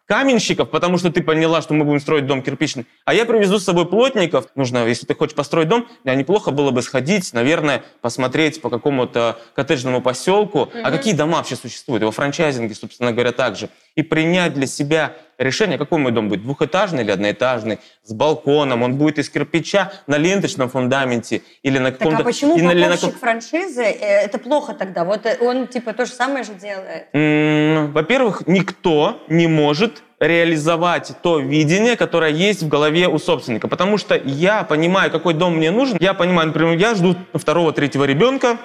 каменщиков, 0.05 0.69
потому 0.69 0.97
что 0.97 1.11
ты 1.11 1.23
поняла, 1.23 1.61
что 1.61 1.73
мы 1.73 1.83
будем 1.83 1.99
строить 1.99 2.25
дом 2.25 2.41
кирпичный, 2.41 2.85
а 3.05 3.13
я 3.13 3.25
привезу 3.25 3.59
с 3.59 3.63
собой 3.63 3.85
плотников. 3.87 4.47
Нужно, 4.55 4.85
если 4.85 5.05
ты 5.05 5.15
хочешь 5.15 5.35
построить 5.35 5.67
дом, 5.67 5.87
неплохо 6.03 6.51
было 6.51 6.71
бы 6.71 6.81
сходить, 6.81 7.33
наверное, 7.33 7.83
посмотреть 8.01 8.61
по 8.61 8.69
какому-то 8.69 9.39
коттеджному 9.55 10.01
поселку, 10.01 10.59
mm-hmm. 10.59 10.81
а 10.83 10.91
какие 10.91 11.13
дома 11.13 11.37
вообще 11.37 11.55
существуют, 11.55 12.01
его 12.01 12.11
франчайзинги, 12.11 12.73
собственно 12.73 13.11
говоря, 13.11 13.31
также, 13.31 13.69
и 13.95 14.03
принять 14.03 14.53
для 14.53 14.67
себя 14.67 15.13
решение, 15.37 15.77
какой 15.77 15.99
мой 15.99 16.11
дом 16.11 16.29
будет, 16.29 16.43
двухэтажный 16.43 17.03
или 17.03 17.11
одноэтажный, 17.11 17.79
с 18.03 18.13
балконом, 18.13 18.83
он 18.83 18.95
будет 18.95 19.19
из 19.19 19.29
кирпича 19.29 19.91
на 20.07 20.17
ленточном 20.17 20.69
фундаменте 20.69 21.41
или 21.63 21.77
на 21.77 21.91
каком-то... 21.91 22.17
Так 22.17 22.25
а 22.25 22.29
почему 22.29 22.57
или 22.57 22.85
на... 22.85 22.95
франшизы, 22.97 23.83
э, 23.83 24.25
это 24.25 24.37
плохо 24.37 24.73
тогда? 24.73 25.03
Вот 25.03 25.25
э, 25.25 25.37
он 25.41 25.67
типа 25.67 25.93
то 25.93 26.05
же 26.05 26.11
самое 26.11 26.43
же 26.43 26.53
делает. 26.53 27.07
Во-первых, 27.93 28.47
никто 28.47 29.21
не 29.27 29.47
может 29.47 30.03
реализовать 30.19 31.11
то 31.21 31.39
видение, 31.39 31.97
которое 31.97 32.31
есть 32.31 32.63
в 32.63 32.67
голове 32.69 33.07
у 33.07 33.19
собственника. 33.19 33.67
Потому 33.67 33.97
что 33.97 34.15
я 34.15 34.63
понимаю, 34.63 35.11
какой 35.11 35.33
дом 35.33 35.57
мне 35.57 35.71
нужен. 35.71 35.97
Я 35.99 36.13
понимаю, 36.13 36.47
например, 36.47 36.77
я 36.77 36.95
жду 36.95 37.15
второго, 37.33 37.73
третьего 37.73 38.05
ребенка, 38.05 38.57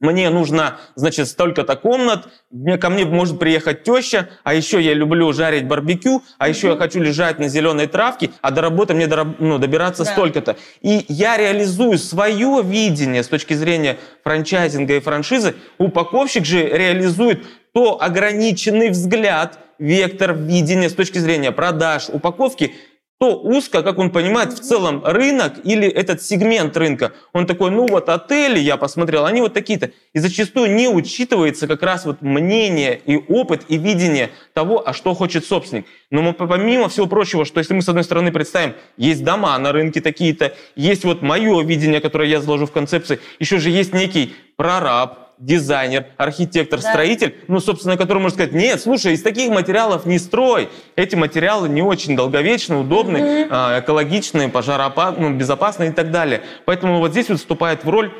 мне 0.00 0.30
нужно, 0.30 0.78
значит, 0.94 1.28
столько-то 1.28 1.76
комнат, 1.76 2.28
мне, 2.50 2.78
ко 2.78 2.88
мне 2.88 3.04
может 3.04 3.38
приехать 3.38 3.84
теща, 3.84 4.30
а 4.44 4.54
еще 4.54 4.80
я 4.80 4.94
люблю 4.94 5.32
жарить 5.32 5.66
барбекю, 5.66 6.22
а 6.38 6.48
еще 6.48 6.68
mm-hmm. 6.68 6.72
я 6.72 6.76
хочу 6.78 7.00
лежать 7.00 7.38
на 7.38 7.48
зеленой 7.48 7.86
травке, 7.86 8.30
а 8.40 8.50
до 8.50 8.62
работы 8.62 8.94
мне 8.94 9.06
до, 9.06 9.24
ну, 9.38 9.58
добираться 9.58 10.04
да. 10.04 10.12
столько-то. 10.12 10.56
И 10.80 11.04
я 11.08 11.36
реализую 11.36 11.98
свое 11.98 12.62
видение 12.64 13.22
с 13.22 13.28
точки 13.28 13.52
зрения 13.52 13.98
франчайзинга 14.24 14.96
и 14.96 15.00
франшизы, 15.00 15.54
упаковщик 15.78 16.46
же 16.46 16.66
реализует 16.66 17.44
то 17.72 18.02
ограниченный 18.02 18.88
взгляд, 18.88 19.58
вектор 19.78 20.34
видения 20.34 20.88
с 20.88 20.94
точки 20.94 21.18
зрения 21.18 21.52
продаж, 21.52 22.08
упаковки– 22.08 22.74
то 23.20 23.38
узко, 23.38 23.82
как 23.82 23.98
он 23.98 24.10
понимает, 24.10 24.54
в 24.54 24.60
целом 24.60 25.02
рынок 25.04 25.52
или 25.62 25.86
этот 25.86 26.22
сегмент 26.22 26.74
рынка. 26.78 27.12
Он 27.34 27.46
такой, 27.46 27.70
ну 27.70 27.86
вот 27.86 28.08
отели, 28.08 28.58
я 28.58 28.78
посмотрел, 28.78 29.26
они 29.26 29.42
вот 29.42 29.52
такие-то. 29.52 29.90
И 30.14 30.18
зачастую 30.18 30.74
не 30.74 30.88
учитывается 30.88 31.68
как 31.68 31.82
раз 31.82 32.06
вот 32.06 32.22
мнение 32.22 32.98
и 33.04 33.18
опыт 33.28 33.66
и 33.68 33.76
видение 33.76 34.30
того, 34.54 34.82
а 34.88 34.94
что 34.94 35.12
хочет 35.12 35.44
собственник. 35.44 35.84
Но 36.10 36.32
помимо 36.32 36.88
всего 36.88 37.06
прочего, 37.06 37.44
что 37.44 37.58
если 37.58 37.74
мы 37.74 37.82
с 37.82 37.90
одной 37.90 38.04
стороны 38.04 38.32
представим, 38.32 38.74
есть 38.96 39.22
дома 39.22 39.58
на 39.58 39.72
рынке 39.72 40.00
такие-то, 40.00 40.54
есть 40.74 41.04
вот 41.04 41.20
мое 41.20 41.62
видение, 41.62 42.00
которое 42.00 42.26
я 42.26 42.40
заложу 42.40 42.64
в 42.64 42.72
концепции, 42.72 43.20
еще 43.38 43.58
же 43.58 43.68
есть 43.68 43.92
некий 43.92 44.34
прораб, 44.56 45.19
дизайнер, 45.40 46.06
архитектор, 46.16 46.80
да. 46.80 46.90
строитель, 46.90 47.34
ну, 47.48 47.58
собственно, 47.60 47.96
который 47.96 48.18
может 48.18 48.36
сказать, 48.36 48.52
нет, 48.52 48.80
слушай, 48.80 49.14
из 49.14 49.22
таких 49.22 49.50
материалов 49.50 50.06
не 50.06 50.18
строй. 50.18 50.68
Эти 50.96 51.16
материалы 51.16 51.68
не 51.68 51.82
очень 51.82 52.14
долговечны, 52.14 52.76
удобны, 52.76 53.16
mm-hmm. 53.16 53.80
экологичные, 53.80 54.48
пожароопасные, 54.48 55.30
ну, 55.30 55.36
безопасные 55.36 55.90
и 55.90 55.92
так 55.92 56.10
далее. 56.10 56.42
Поэтому 56.66 56.98
вот 56.98 57.12
здесь 57.12 57.28
вот 57.28 57.38
вступает 57.38 57.84
в 57.84 57.88
роль 57.88 58.12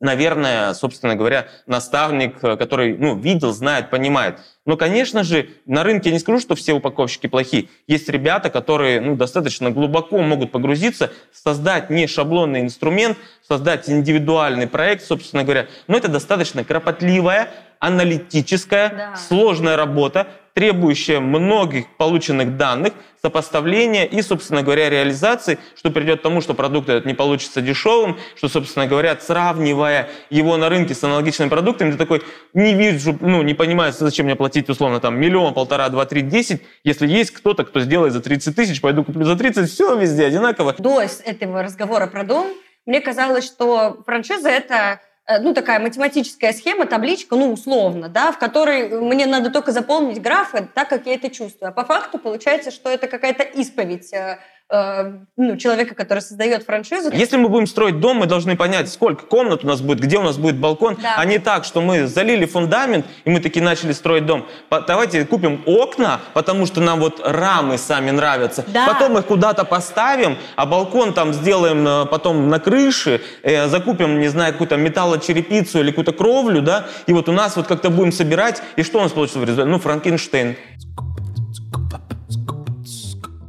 наверное, 0.00 0.72
собственно 0.74 1.14
говоря, 1.14 1.48
наставник, 1.66 2.42
э, 2.42 2.56
который 2.56 2.96
ну, 2.96 3.16
видел, 3.16 3.52
знает, 3.52 3.90
понимает. 3.90 4.38
Но, 4.70 4.76
конечно 4.76 5.24
же, 5.24 5.48
на 5.66 5.82
рынке 5.82 6.10
я 6.10 6.12
не 6.12 6.20
скажу, 6.20 6.38
что 6.38 6.54
все 6.54 6.74
упаковщики 6.74 7.26
плохие. 7.26 7.66
Есть 7.88 8.08
ребята, 8.08 8.50
которые 8.50 9.00
ну, 9.00 9.16
достаточно 9.16 9.72
глубоко 9.72 10.18
могут 10.18 10.52
погрузиться, 10.52 11.10
создать 11.32 11.90
не 11.90 12.06
шаблонный 12.06 12.60
инструмент, 12.60 13.18
создать 13.42 13.90
индивидуальный 13.90 14.68
проект, 14.68 15.02
собственно 15.02 15.42
говоря. 15.42 15.66
Но 15.88 15.96
это 15.96 16.06
достаточно 16.06 16.62
кропотливая, 16.62 17.50
аналитическая, 17.80 18.90
да. 18.90 19.16
сложная 19.16 19.76
работа, 19.76 20.28
требующая 20.54 21.20
многих 21.20 21.86
полученных 21.96 22.56
данных, 22.56 22.92
сопоставления 23.22 24.04
и, 24.04 24.22
собственно 24.22 24.62
говоря, 24.62 24.88
реализации, 24.88 25.58
что 25.76 25.90
придет 25.90 26.20
к 26.20 26.22
тому, 26.22 26.40
что 26.40 26.54
продукт 26.54 26.88
этот 26.88 27.04
не 27.04 27.14
получится 27.14 27.60
дешевым, 27.60 28.18
что, 28.34 28.48
собственно 28.48 28.86
говоря, 28.86 29.16
сравнивая 29.20 30.08
его 30.30 30.56
на 30.56 30.68
рынке 30.68 30.94
с 30.94 31.04
аналогичными 31.04 31.48
продуктами, 31.50 31.92
ты 31.92 31.98
такой, 31.98 32.22
не 32.54 32.74
вижу, 32.74 33.16
ну, 33.20 33.42
не 33.42 33.54
понимаю, 33.54 33.92
зачем 33.92 34.26
мне 34.26 34.36
платить, 34.36 34.68
условно, 34.68 35.00
там, 35.00 35.18
миллион, 35.18 35.52
полтора, 35.52 35.88
два, 35.90 36.06
три, 36.06 36.22
десять, 36.22 36.62
если 36.84 37.06
есть 37.06 37.30
кто-то, 37.32 37.64
кто 37.64 37.80
сделает 37.80 38.12
за 38.12 38.20
30 38.20 38.56
тысяч, 38.56 38.80
пойду 38.80 39.04
куплю 39.04 39.24
за 39.24 39.36
30, 39.36 39.70
все 39.70 39.94
везде 39.96 40.24
одинаково. 40.26 40.74
До 40.78 41.02
этого 41.02 41.62
разговора 41.62 42.06
про 42.06 42.24
дом 42.24 42.46
мне 42.86 43.00
казалось, 43.00 43.44
что 43.44 44.02
франшиза– 44.06 44.48
это 44.50 45.00
ну, 45.38 45.54
такая 45.54 45.78
математическая 45.78 46.52
схема, 46.52 46.86
табличка, 46.86 47.36
ну, 47.36 47.52
условно, 47.52 48.08
да, 48.08 48.32
в 48.32 48.38
которой 48.38 48.88
мне 48.88 49.26
надо 49.26 49.50
только 49.50 49.70
заполнить 49.72 50.20
графы 50.20 50.68
так, 50.74 50.88
как 50.88 51.06
я 51.06 51.14
это 51.14 51.30
чувствую. 51.30 51.68
А 51.68 51.72
по 51.72 51.84
факту 51.84 52.18
получается, 52.18 52.70
что 52.70 52.90
это 52.90 53.06
какая-то 53.06 53.44
исповедь 53.44 54.12
э, 54.12 54.20
Э, 54.20 54.38
ну, 54.70 55.56
человека, 55.56 55.96
который 55.96 56.20
создает 56.20 56.62
франшизу. 56.62 57.10
Если 57.12 57.36
мы 57.36 57.48
будем 57.48 57.66
строить 57.66 57.98
дом, 57.98 58.18
мы 58.18 58.26
должны 58.26 58.56
понять, 58.56 58.88
сколько 58.88 59.26
комнат 59.26 59.64
у 59.64 59.66
нас 59.66 59.80
будет, 59.80 60.00
где 60.00 60.18
у 60.18 60.22
нас 60.22 60.38
будет 60.38 60.56
балкон, 60.56 60.96
да. 61.02 61.14
а 61.16 61.24
не 61.24 61.38
так, 61.38 61.64
что 61.64 61.80
мы 61.80 62.06
залили 62.06 62.46
фундамент, 62.46 63.04
и 63.24 63.30
мы 63.30 63.40
таки 63.40 63.60
начали 63.60 63.92
строить 63.92 64.26
дом. 64.26 64.46
Давайте 64.86 65.24
купим 65.24 65.62
окна, 65.66 66.20
потому 66.34 66.66
что 66.66 66.80
нам 66.80 67.00
вот 67.00 67.20
рамы 67.24 67.78
сами 67.78 68.10
нравятся. 68.10 68.64
Да. 68.68 68.86
Потом 68.86 69.18
их 69.18 69.26
куда-то 69.26 69.64
поставим, 69.64 70.36
а 70.54 70.66
балкон 70.66 71.14
там 71.14 71.32
сделаем 71.32 71.86
э, 71.86 72.06
потом 72.06 72.48
на 72.48 72.60
крыше, 72.60 73.20
э, 73.42 73.66
закупим, 73.66 74.20
не 74.20 74.28
знаю, 74.28 74.52
какую-то 74.52 74.76
металлочерепицу 74.76 75.80
или 75.80 75.90
какую-то 75.90 76.12
кровлю, 76.12 76.62
да, 76.62 76.86
и 77.06 77.12
вот 77.12 77.28
у 77.28 77.32
нас 77.32 77.56
вот 77.56 77.66
как-то 77.66 77.90
будем 77.90 78.12
собирать, 78.12 78.62
и 78.76 78.82
что 78.84 78.98
у 78.98 79.02
нас 79.02 79.12
получится 79.12 79.40
в 79.40 79.42
результате? 79.42 79.68
Ну, 79.68 79.80
Франкенштейн. 79.80 80.56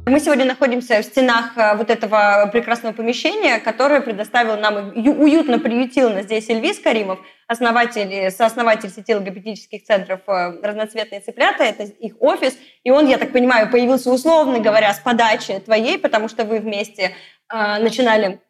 Мы 0.04 0.18
сегодня 0.18 0.44
находимся 0.44 1.00
в 1.00 1.04
стенах 1.04 1.56
э, 1.56 1.76
вот 1.76 1.88
этого 1.88 2.50
прекрасного 2.52 2.92
помещения, 2.92 3.60
которое 3.60 4.00
предоставил 4.00 4.56
нам, 4.56 4.92
уютно 4.96 5.60
приютил 5.60 6.10
нас 6.10 6.24
здесь 6.24 6.50
Эльвис 6.50 6.80
Каримов, 6.80 7.20
основатель, 7.46 8.32
сооснователь 8.32 8.90
сети 8.90 9.14
логопедических 9.14 9.84
центров 9.84 10.20
э, 10.26 10.58
«Разноцветные 10.60 11.20
цыплята». 11.20 11.62
Это 11.62 11.84
их 11.84 12.16
офис. 12.18 12.58
И 12.82 12.90
он, 12.90 13.06
я 13.06 13.16
так 13.16 13.30
понимаю, 13.30 13.70
появился 13.70 14.10
условно 14.10 14.58
говоря 14.58 14.92
с 14.92 14.98
подачи 14.98 15.60
твоей, 15.60 15.98
потому 15.98 16.28
что 16.28 16.44
вы 16.44 16.58
вместе 16.58 17.12
э, 17.52 17.78
начинали, 17.78 18.40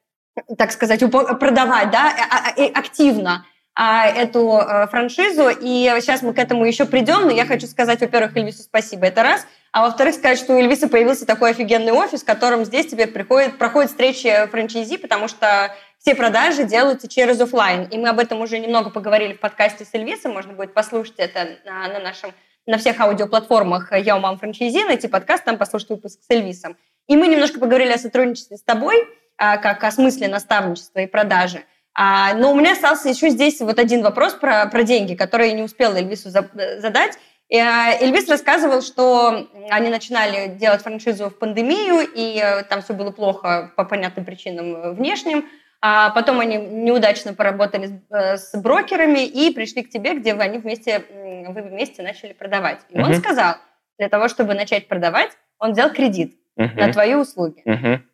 так 0.57 0.73
сказать, 0.73 1.01
продавать 1.01 1.91
да, 1.91 2.15
а, 2.31 2.63
активно 2.75 3.45
а, 3.75 4.07
эту 4.07 4.59
франшизу. 4.91 5.51
И 5.51 5.93
сейчас 6.01 6.23
мы 6.23 6.33
к 6.33 6.39
этому 6.39 6.65
еще 6.65 6.87
придем. 6.87 7.27
Но 7.27 7.31
я 7.31 7.45
хочу 7.45 7.67
сказать, 7.67 8.01
во-первых, 8.01 8.35
Эльвису 8.39 8.63
спасибо. 8.63 9.05
Это 9.05 9.23
раз– 9.23 9.47
а 9.73 9.83
во-вторых, 9.83 10.15
сказать, 10.15 10.39
что 10.39 10.55
у 10.55 10.59
Эльвиса 10.59 10.87
появился 10.87 11.25
такой 11.27 11.51
офигенный 11.51 11.93
офис, 11.93 12.23
в 12.23 12.27
котором 12.27 12.65
здесь 12.65 12.87
теперь 12.87 13.09
приходит, 13.09 13.57
проходят 13.57 13.91
встречи 13.91 14.47
франчайзи, 14.51 14.99
потому 14.99 15.29
что 15.29 15.75
все 15.99 16.15
продажи 16.15 16.65
делаются 16.65 17.09
через 17.09 17.41
офлайн. 17.41 17.85
И 17.85 17.97
мы 17.97 18.11
об 18.11 18.19
этом 18.19 18.43
уже 18.43 18.59
немного 18.59 18.91
поговорили 18.91 19.33
в 19.33 19.41
подкасте 19.41 19.87
с 19.87 19.95
Эльвисом. 19.95 20.33
Можно 20.33 20.53
будет 20.53 20.75
послушать 20.75 21.15
это 21.17 21.57
на, 21.65 21.89
на 21.89 22.01
нашем 22.01 22.33
на 22.67 22.79
всех 22.79 23.01
аудиоплатформах 23.01 23.93
«Я 23.93 24.17
у 24.17 24.21
мам 24.21 24.39
франчайзи», 24.39 24.85
найти 24.85 25.09
подкаст, 25.09 25.45
там 25.45 25.59
послушать 25.59 25.91
выпуск 25.91 26.21
с 26.23 26.31
Эльвисом. 26.31 26.77
И 27.09 27.17
мы 27.17 27.27
немножко 27.27 27.59
поговорили 27.59 27.93
о 27.93 27.99
сотрудничестве 27.99 28.57
с 28.57 28.63
тобой, 28.63 29.09
а, 29.37 29.57
как 29.57 29.83
о 29.83 29.91
смысле 29.91 30.29
наставничества 30.29 31.01
и 31.01 31.07
продажи. 31.07 31.65
А, 31.95 32.35
но 32.35 32.53
у 32.53 32.55
меня 32.55 32.73
остался 32.73 33.09
еще 33.09 33.31
здесь 33.31 33.61
вот 33.61 33.79
один 33.79 34.03
вопрос 34.03 34.35
про, 34.35 34.67
про 34.67 34.83
деньги, 34.83 35.15
который 35.15 35.49
я 35.49 35.55
не 35.55 35.63
успела 35.63 35.97
Эльвису 35.97 36.31
задать. 36.31 37.19
А, 37.61 37.93
Эльвис 38.01 38.29
рассказывал, 38.29 38.81
что 38.83 39.49
они 39.71 39.91
начинали 39.91 40.49
делать 40.49 40.83
франшизу 40.83 41.29
в 41.29 41.39
пандемию, 41.39 42.09
и 42.15 42.41
э, 42.43 42.63
там 42.65 42.81
все 42.81 42.95
было 42.95 43.11
плохо 43.11 43.73
по 43.77 43.85
понятным 43.85 44.25
причинам 44.25 44.95
внешним. 44.95 45.45
А 45.85 46.11
потом 46.11 46.39
они 46.39 46.57
неудачно 46.57 47.35
поработали 47.35 48.01
с, 48.09 48.55
э, 48.55 48.61
брокерами 48.61 49.27
и 49.27 49.53
пришли 49.53 49.83
к 49.83 49.91
тебе, 49.91 50.15
где 50.15 50.35
вы, 50.35 50.43
они 50.45 50.59
вместе, 50.59 51.05
вы 51.11 51.61
вместе 51.63 52.03
начали 52.03 52.33
продавать. 52.33 52.81
И 52.89 52.99
Мгм. 52.99 53.09
он 53.09 53.15
сказал, 53.17 53.57
для 53.99 54.09
того, 54.09 54.29
чтобы 54.29 54.55
начать 54.55 54.87
продавать, 54.87 55.33
он 55.59 55.73
взял 55.73 55.91
кредит 55.91 56.37
Мгм. 56.57 56.77
на 56.77 56.93
твои 56.93 57.15
услуги. 57.15 57.63
Мгм. 57.65 58.05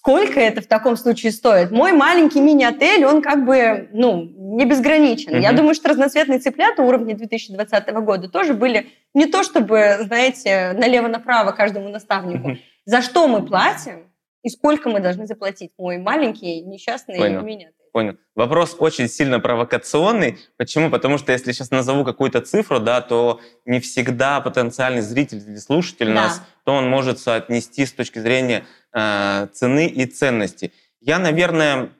Сколько 0.00 0.40
это 0.40 0.62
в 0.62 0.66
таком 0.66 0.96
случае 0.96 1.30
стоит? 1.30 1.70
Мой 1.70 1.92
маленький 1.92 2.40
мини-отель, 2.40 3.04
он 3.04 3.20
как 3.20 3.44
бы, 3.44 3.90
ну, 3.92 4.22
не 4.56 4.64
безграничен. 4.64 5.38
Я 5.38 5.48
Мгм. 5.50 5.56
думаю, 5.58 5.74
что 5.74 5.90
разноцветные 5.90 6.38
цыплята 6.38 6.82
уровня 6.82 7.14
2020 7.14 8.00
года 8.00 8.30
тоже 8.30 8.54
были 8.54 8.86
не 9.12 9.26
то 9.26 9.42
чтобы, 9.42 9.98
знаете, 10.00 10.72
налево-направо 10.72 11.52
каждому 11.52 11.90
наставнику. 11.90 12.48
Мгм. 12.48 12.58
За 12.86 13.02
что 13.02 13.28
мы 13.28 13.44
платим 13.44 14.10
и 14.42 14.48
сколько 14.48 14.88
мы 14.88 15.00
должны 15.00 15.26
заплатить? 15.26 15.72
Мой 15.76 15.98
маленький 15.98 16.62
несчастный 16.62 17.18
Понял. 17.18 17.42
мини-отель. 17.42 17.74
Понял. 17.92 18.16
Вопрос 18.36 18.76
очень 18.78 19.08
сильно 19.08 19.40
провокационный. 19.40 20.38
Почему? 20.56 20.90
Потому 20.90 21.18
что 21.18 21.32
если 21.32 21.52
сейчас 21.52 21.70
назову 21.70 22.04
какую-то 22.04 22.40
цифру, 22.40 22.78
да, 22.78 23.00
то 23.00 23.40
не 23.64 23.80
всегда 23.80 24.40
потенциальный 24.40 25.00
зритель 25.00 25.38
или 25.38 25.56
слушатель 25.56 26.06
Да. 26.06 26.14
нас, 26.14 26.42
то 26.64 26.72
он 26.74 26.88
может 26.88 27.18
соотнести 27.18 27.84
с 27.84 27.92
точки 27.92 28.20
зрения 28.20 28.64
э, 28.92 29.48
цены 29.52 29.86
и 29.86 30.06
ценности. 30.06 30.72
Я, 31.00 31.18
наверное, 31.18 31.90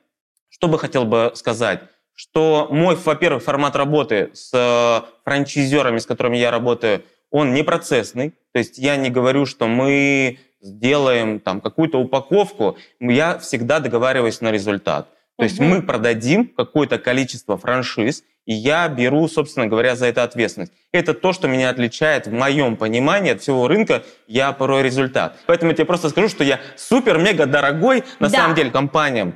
что 0.49 0.67
бы 0.67 0.79
хотел 0.79 1.05
бы 1.05 1.31
сказать, 1.35 1.81
что 2.13 2.67
мой, 2.71 2.95
во-первых, 2.95 3.43
формат 3.43 3.75
работы 3.75 4.29
с 4.33 4.51
э, 4.53 5.07
франчайзерами, 5.25 5.97
с 5.97 6.05
которыми 6.05 6.37
я 6.37 6.51
работаю, 6.51 7.03
он 7.31 7.53
не 7.53 7.63
процессный. 7.63 8.31
То 8.53 8.59
есть 8.59 8.77
я 8.77 8.95
не 8.95 9.09
говорю, 9.09 9.45
что 9.45 9.67
мы 9.67 10.39
сделаем 10.61 11.39
там 11.39 11.59
какую-то 11.61 11.99
упаковку, 11.99 12.77
я 12.99 13.39
всегда 13.39 13.79
договариваюсь 13.79 14.41
на 14.41 14.51
результат. 14.51 15.07
То 15.41 15.45
есть 15.45 15.59
мы 15.59 15.81
продадим 15.81 16.45
какое-то 16.55 16.99
количество 16.99 17.57
франшиз, 17.57 18.23
и 18.45 18.53
я 18.53 18.87
беру, 18.87 19.27
собственно 19.27 19.65
говоря, 19.65 19.95
за 19.95 20.05
это 20.05 20.21
ответственность. 20.21 20.71
Это 20.91 21.15
то, 21.15 21.33
что 21.33 21.47
меня 21.47 21.71
отличает 21.71 22.27
в 22.27 22.31
моем 22.31 22.75
понимании 22.77 23.31
от 23.31 23.41
всего 23.41 23.67
рынка, 23.67 24.03
я 24.27 24.51
порой 24.51 24.83
результат. 24.83 25.39
Поэтому 25.47 25.71
я 25.71 25.75
тебе 25.77 25.85
просто 25.85 26.09
скажу, 26.09 26.29
что 26.29 26.43
я 26.43 26.59
супер-мега 26.77 27.47
дорогой, 27.47 28.03
на 28.19 28.29
Да. 28.29 28.37
самом 28.37 28.55
деле, 28.55 28.69
компаниям, 28.69 29.33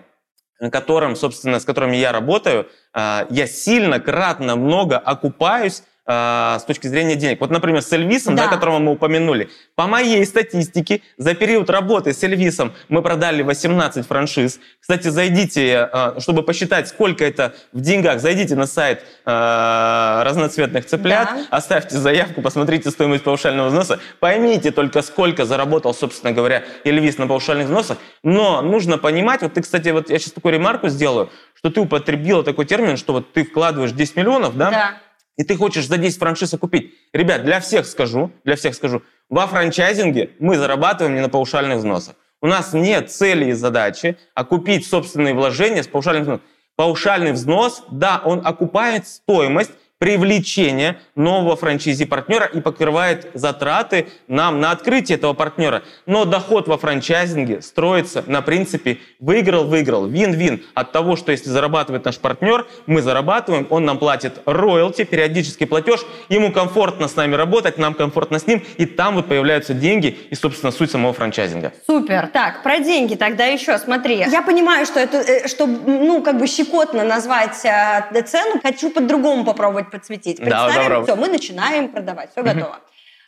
которым, 0.71 1.15
собственно, 1.15 1.59
с 1.59 1.65
которыми 1.65 1.95
я 1.95 2.11
работаю, 2.11 2.67
а, 2.93 3.25
я 3.31 3.47
сильно, 3.47 3.99
кратно, 3.99 4.55
много 4.55 4.99
окупаюсь 4.99 5.81
а, 6.05 6.59
с 6.59 6.63
точки 6.65 6.87
зрения 6.87 7.15
денег. 7.15 7.41
Вот, 7.41 7.49
например, 7.49 7.81
с 7.81 7.91
Эльвисом, 7.91 8.35
да. 8.35 8.45
Да. 8.45 8.49
которого 8.51 8.79
мы 8.79 8.91
упомянули, 8.91 9.49
по 9.75 9.87
моей 9.87 10.25
статистике, 10.25 11.01
за 11.17 11.33
период 11.33 11.69
работы 11.69 12.13
с 12.13 12.23
Эльвисом 12.23 12.73
мы 12.89 13.01
продали 13.01 13.41
18 13.41 14.05
франшиз. 14.05 14.59
Кстати, 14.79 15.07
зайдите, 15.07 15.89
а, 15.91 16.15
чтобы 16.19 16.43
посчитать, 16.43 16.87
сколько 16.87 17.25
это 17.25 17.55
в 17.73 17.81
деньгах, 17.81 18.19
зайдите 18.19 18.55
на 18.55 18.67
сайт 18.67 19.03
а, 19.25 20.23
разноцветных 20.25 20.85
цыплят, 20.85 21.29
Да. 21.33 21.57
оставьте 21.57 21.97
заявку, 21.97 22.41
посмотрите 22.41 22.91
стоимость 22.91 23.23
паушального 23.23 23.69
взноса, 23.69 23.99
поймите 24.19 24.71
только, 24.71 25.01
сколько 25.01 25.45
заработал, 25.45 25.93
собственно 25.93 26.31
говоря, 26.33 26.63
Эльвис 26.83 27.17
на 27.17 27.27
паушальных 27.27 27.65
взносах. 27.65 27.97
Но 28.23 28.61
нужно 28.61 28.97
понимать, 28.97 29.41
вот 29.41 29.53
ты, 29.53 29.61
кстати, 29.61 29.89
вот 29.89 30.09
я 30.09 30.19
сейчас 30.19 30.33
такую 30.33 30.53
ремарку 30.53 30.87
сделаю, 30.89 31.31
что 31.55 31.69
ты 31.71 31.79
употребила 31.81 32.43
такой 32.43 32.65
термин, 32.65 32.97
что 32.97 33.13
вот 33.13 33.33
ты 33.33 33.43
вкладываешь 33.43 33.91
10 33.91 34.15
миллионов, 34.15 34.55
да? 34.57 34.69
Да. 34.71 34.91
И 35.37 35.43
ты 35.43 35.55
хочешь 35.57 35.87
за 35.87 35.97
10 35.97 36.17
франшиз 36.17 36.51
купить. 36.59 36.93
Ребят, 37.13 37.43
для 37.43 37.59
всех 37.59 37.85
скажу, 37.85 38.31
для 38.43 38.55
всех 38.55 38.75
скажу, 38.75 39.03
во 39.29 39.47
франчайзинге 39.47 40.31
мы 40.39 40.57
зарабатываем 40.57 41.15
не 41.15 41.21
на 41.21 41.29
паушальных 41.29 41.79
взносах. 41.79 42.15
У 42.41 42.47
нас 42.47 42.73
нет 42.73 43.11
цели 43.11 43.49
и 43.49 43.53
задачи 43.53 44.17
окупить 44.33 44.87
собственные 44.87 45.33
вложения 45.33 45.83
с 45.83 45.87
паушальным 45.87 46.23
взносом. 46.23 46.45
Паушальный 46.75 47.31
взнос, 47.31 47.83
да, 47.89 48.21
он 48.23 48.41
окупает 48.45 49.07
стоимость 49.07 49.71
привлечения 49.97 50.99
нового 51.15 51.55
франчайзи-партнера 51.55 52.45
и 52.45 52.59
покрывает 52.59 53.29
затраты 53.33 54.07
нам 54.27 54.59
на 54.59 54.71
открытие 54.71 55.17
этого 55.17 55.33
партнера. 55.33 55.83
Но 56.05 56.25
доход 56.25 56.67
во 56.67 56.77
франчайзинге 56.77 57.61
строится 57.61 58.23
на 58.27 58.41
принципе 58.41 58.99
выиграл-выиграл, 59.19 60.07
вин-вин. 60.07 60.63
От 60.73 60.91
того, 60.91 61.15
что 61.15 61.31
если 61.31 61.49
зарабатывает 61.49 62.03
наш 62.03 62.19
партнер, 62.19 62.67
мы 62.85 63.01
зарабатываем, 63.01 63.67
он 63.69 63.85
нам 63.85 63.97
платит 63.97 64.41
роялти, 64.45 65.05
периодический 65.05 65.65
платеж, 65.65 66.01
ему 66.27 66.51
комфортно 66.51 67.07
с 67.07 67.15
нами 67.15 67.35
работать, 67.35 67.77
нам 67.77 67.93
комфортно 67.93 68.39
с 68.39 68.47
ним, 68.47 68.63
и 68.77 68.85
там 68.85 69.15
вот 69.15 69.27
появляются 69.27 69.73
деньги 69.73 70.07
и, 70.29 70.35
собственно, 70.35 70.71
суть 70.71 70.91
самого 70.91 71.13
франчайзинга. 71.13 71.71
Супер. 71.87 72.27
Так, 72.27 72.63
про 72.63 72.79
деньги 72.79 73.15
тогда 73.15 73.45
еще, 73.45 73.77
смотри. 73.77 74.17
Я 74.17 74.41
понимаю, 74.41 74.85
что 74.85 74.99
это, 74.99 75.17
э, 75.17 75.47
что, 75.47 75.67
ну, 75.67 76.21
как 76.21 76.37
бы 76.37 76.47
щекотно 76.47 77.03
назвать 77.03 77.63
э, 77.63 78.21
цену, 78.23 78.59
хочу 78.61 78.89
по-другому 78.89 79.45
попробовать 79.45 79.84
подсветить. 79.91 80.37
Да, 80.37 80.65
Представим, 80.65 80.83
попробуй. 80.83 81.03
все, 81.05 81.15
мы 81.15 81.27
начинаем 81.27 81.89
продавать, 81.89 82.31
все 82.31 82.43
готово. 82.43 82.79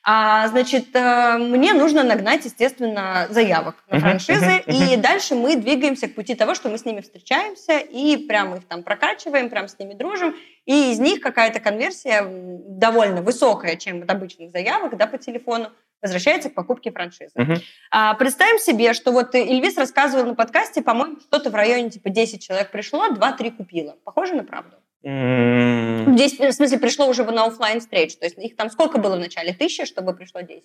А, 0.09 0.47
значит, 0.47 0.95
э, 0.95 1.37
мне 1.37 1.73
нужно 1.73 2.01
нагнать, 2.01 2.45
естественно, 2.45 3.27
заявок 3.29 3.75
на 3.89 3.99
франшизы, 3.99 4.63
и 4.65 4.95
дальше 4.95 5.35
мы 5.35 5.57
двигаемся 5.57 6.07
к 6.07 6.15
пути 6.15 6.33
того, 6.33 6.55
что 6.55 6.69
мы 6.69 6.77
с 6.77 6.85
ними 6.85 7.01
встречаемся 7.01 7.77
и 7.77 8.15
прям 8.15 8.55
их 8.55 8.65
там 8.65 8.83
прокачиваем, 8.83 9.49
прям 9.49 9.67
с 9.67 9.77
ними 9.77 9.95
дружим, 9.95 10.33
и 10.65 10.93
из 10.93 10.99
них 10.99 11.19
какая-то 11.19 11.59
конверсия 11.59 12.23
довольно 12.25 13.21
высокая, 13.21 13.75
чем 13.75 14.03
от 14.03 14.09
обычных 14.09 14.51
заявок, 14.51 14.95
да, 14.95 15.07
по 15.07 15.17
телефону, 15.17 15.71
возвращается 16.01 16.49
к 16.49 16.53
покупке 16.53 16.89
франшизы. 16.91 17.33
А, 17.91 18.13
представим 18.13 18.59
себе, 18.59 18.93
что 18.93 19.11
вот 19.11 19.35
Ильвис 19.35 19.77
рассказывал 19.77 20.25
на 20.25 20.35
подкасте, 20.35 20.81
по-моему, 20.81 21.19
что-то 21.19 21.49
в 21.49 21.55
районе 21.55 21.89
типа 21.89 22.09
10 22.09 22.41
человек 22.41 22.71
пришло, 22.71 23.09
2-3 23.09 23.57
купило. 23.57 23.97
Похоже 24.05 24.35
на 24.35 24.45
правду? 24.45 24.76
М, 25.03 26.15
10, 26.15 26.39
в 26.39 26.51
смысле, 26.51 26.79
пришло 26.79 27.07
уже 27.07 27.23
на 27.23 27.45
оффлайн 27.45 27.79
встречу. 27.79 28.17
То 28.17 28.25
есть 28.25 28.37
их 28.37 28.55
там 28.55 28.69
сколько 28.69 28.97
было 28.97 29.15
в 29.15 29.19
начале? 29.19 29.53
Тысяча, 29.53 29.85
чтобы 29.85 30.13
пришло 30.13 30.41
10? 30.41 30.63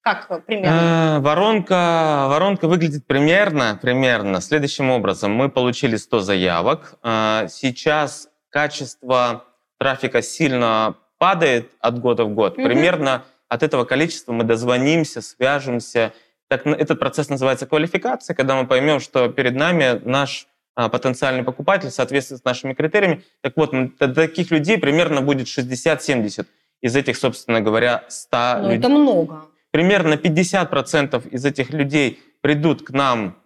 Как 0.00 0.26
э, 0.30 0.40
примерно? 0.40 1.16
А, 1.16 1.20
Воронка, 1.20 2.26
воронка 2.28 2.68
выглядит 2.68 3.06
примерно, 3.06 3.78
примерно 3.80 4.40
следующим 4.40 4.90
образом. 4.90 5.32
Мы 5.32 5.48
получили 5.48 5.96
100 5.96 6.20
заявок. 6.20 6.94
Сейчас 7.02 8.28
качество 8.50 9.44
трафика 9.78 10.22
сильно 10.22 10.96
падает 11.18 11.70
от 11.80 11.98
года 11.98 12.24
в 12.24 12.34
год. 12.34 12.56
Примерно 12.56 13.24
от 13.48 13.62
этого 13.62 13.84
количества 13.84 14.32
мы 14.32 14.44
дозвонимся, 14.44 15.22
свяжемся. 15.22 16.12
Так, 16.48 16.66
этот 16.66 16.98
процесс 16.98 17.28
называется 17.30 17.66
квалификация, 17.66 18.34
когда 18.34 18.54
мы 18.56 18.66
поймем, 18.66 19.00
что 19.00 19.28
перед 19.28 19.54
нами 19.54 20.00
наш 20.04 20.46
потенциальный 20.74 21.44
покупатель 21.44 21.90
соответствует 21.90 22.40
с 22.40 22.44
нашими 22.44 22.74
критериями. 22.74 23.22
Так 23.40 23.56
вот, 23.56 23.72
таких 23.98 24.50
людей 24.50 24.78
примерно 24.78 25.20
будет 25.20 25.46
60-70 25.46 26.46
из 26.80 26.96
этих, 26.96 27.16
собственно 27.16 27.60
говоря, 27.60 28.04
100 28.08 28.36
ну, 28.58 28.62
людей 28.64 28.78
это 28.78 28.88
много. 28.88 29.46
примерно 29.70 30.14
50% 30.14 31.28
из 31.30 31.44
этих 31.44 31.70
людей 31.70 32.20
придут 32.42 32.82
к 32.82 32.90
нам 32.90 33.38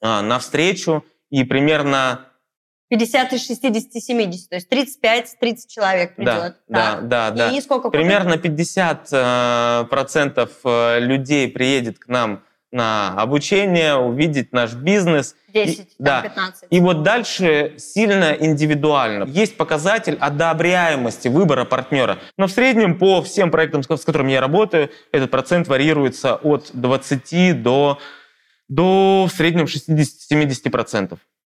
а, 0.00 0.20
навстречу, 0.20 1.04
и 1.30 1.44
примерно 1.44 2.28
50 2.90 3.32
из 3.32 3.46
60 3.46 3.92
70, 3.92 4.50
то 4.50 4.54
есть 4.54 4.70
35-30 4.70 5.56
человек 5.66 6.14
придет. 6.14 6.58
да, 6.68 6.92
Так. 6.96 7.08
да, 7.08 7.30
да. 7.30 7.50
И 7.50 7.60
сколько 7.60 7.90
примерно 7.90 8.36
50 8.36 9.08
э, 9.10 9.84
процентов 9.90 10.50
э, 10.64 11.00
людей 11.00 11.48
приедет 11.48 11.98
к 11.98 12.06
нам 12.06 12.44
на 12.74 13.14
обучение, 13.16 13.94
увидеть 13.94 14.52
наш 14.52 14.74
бизнес. 14.74 15.36
10, 15.54 15.78
И- 15.78 15.86
да. 15.98 16.22
15. 16.22 16.66
И 16.68 16.80
вот 16.80 17.02
дальше 17.04 17.74
сильно 17.78 18.36
индивидуально. 18.38 19.24
Есть 19.24 19.56
показатель 19.56 20.16
одобряемости 20.20 21.28
выбора 21.28 21.64
партнера. 21.64 22.18
Но 22.36 22.48
в 22.48 22.50
среднем 22.50 22.98
по 22.98 23.22
всем 23.22 23.52
проектам, 23.52 23.84
с 23.84 23.86
которыми 23.86 24.32
я 24.32 24.40
работаю, 24.40 24.90
этот 25.12 25.30
процент 25.30 25.68
варьируется 25.68 26.34
от 26.34 26.70
20 26.72 27.62
до, 27.62 27.98
до 28.68 29.28
в 29.30 29.34
среднем 29.34 29.66
60-70 29.66 30.70
процентов. 30.70 31.20
А, 31.20 31.43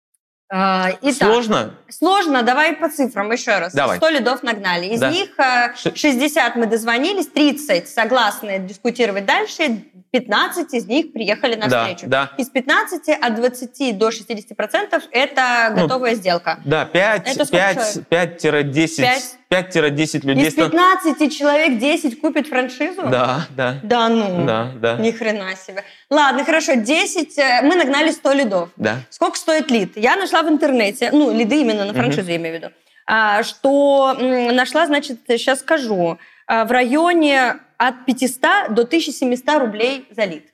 итак, 0.50 1.14
Сложно? 1.14 1.74
Сложно, 1.88 2.42
давай 2.42 2.76
по 2.76 2.88
цифрам 2.88 3.30
еще 3.32 3.58
раз. 3.58 3.72
Давай. 3.72 3.96
100 3.98 4.08
лидов 4.10 4.42
нагнали. 4.42 4.86
Из 4.86 5.00
Да. 5.00 5.10
них 5.10 5.30
э, 5.38 5.74
Ш- 5.76 5.94
60 5.94 6.56
мы 6.56 6.66
дозвонились, 6.66 7.26
30 7.28 7.88
согласны 7.88 8.58
дискутировать 8.60 9.24
дальше, 9.26 9.82
15 10.12 10.74
из 10.74 10.86
них 10.86 11.12
приехали 11.12 11.56
на 11.56 11.66
Да, 11.68 11.84
встречу. 11.86 12.06
да. 12.08 12.30
Из 12.38 12.48
15 12.48 13.08
от 13.08 13.34
20 13.34 13.92
до 13.98 14.10
60 14.10 14.56
процентов 14.56 15.02
это 15.10 15.72
Ну, 15.74 15.82
готовая 15.82 16.14
сделка. 16.14 16.60
Да, 16.64 16.84
5, 16.84 17.26
Это 17.26 17.44
сколько 17.44 17.74
5, 18.08 18.44
5-10, 18.44 18.96
Пять? 19.02 19.36
5-10 19.50 20.24
людей. 20.24 20.46
Из 20.48 20.52
стан- 20.52 20.70
15 20.70 21.30
человек 21.30 21.78
10 21.78 22.20
купит 22.20 22.46
франшизу? 22.48 23.02
Да, 23.02 23.46
да, 23.56 23.80
Да 23.82 24.08
ну, 24.08 24.44
да, 24.46 24.72
да, 24.76 24.96
ни 24.96 25.10
хрена 25.10 25.54
себе. 25.56 25.84
Ладно, 26.10 26.44
хорошо, 26.44 26.74
10, 26.74 27.38
э, 27.38 27.60
мы 27.62 27.76
нагнали 27.76 28.10
100 28.10 28.32
лидов. 28.32 28.70
да. 28.76 28.96
Сколько 29.10 29.36
стоит 29.38 29.70
лид? 29.70 29.96
Я 29.96 30.16
нашла 30.16 30.42
в 30.42 30.48
интернете, 30.48 31.10
ну, 31.12 31.32
лиды 31.32 31.60
именно 31.60 31.84
на 31.84 31.92
франшизу, 31.94 32.30
я 32.30 32.36
имею 32.36 32.56
в 32.56 32.58
виду, 32.58 32.72
а, 33.06 33.42
что 33.42 34.16
нашла, 34.18 34.86
значит, 34.86 35.20
сейчас 35.28 35.60
скажу, 35.60 36.18
а, 36.46 36.64
в 36.64 36.70
районе 36.72 37.56
от 37.78 38.06
500 38.06 38.68
до 38.70 38.84
1700 38.84 39.58
рублей 39.58 40.06
за 40.10 40.24
лид. 40.24 40.46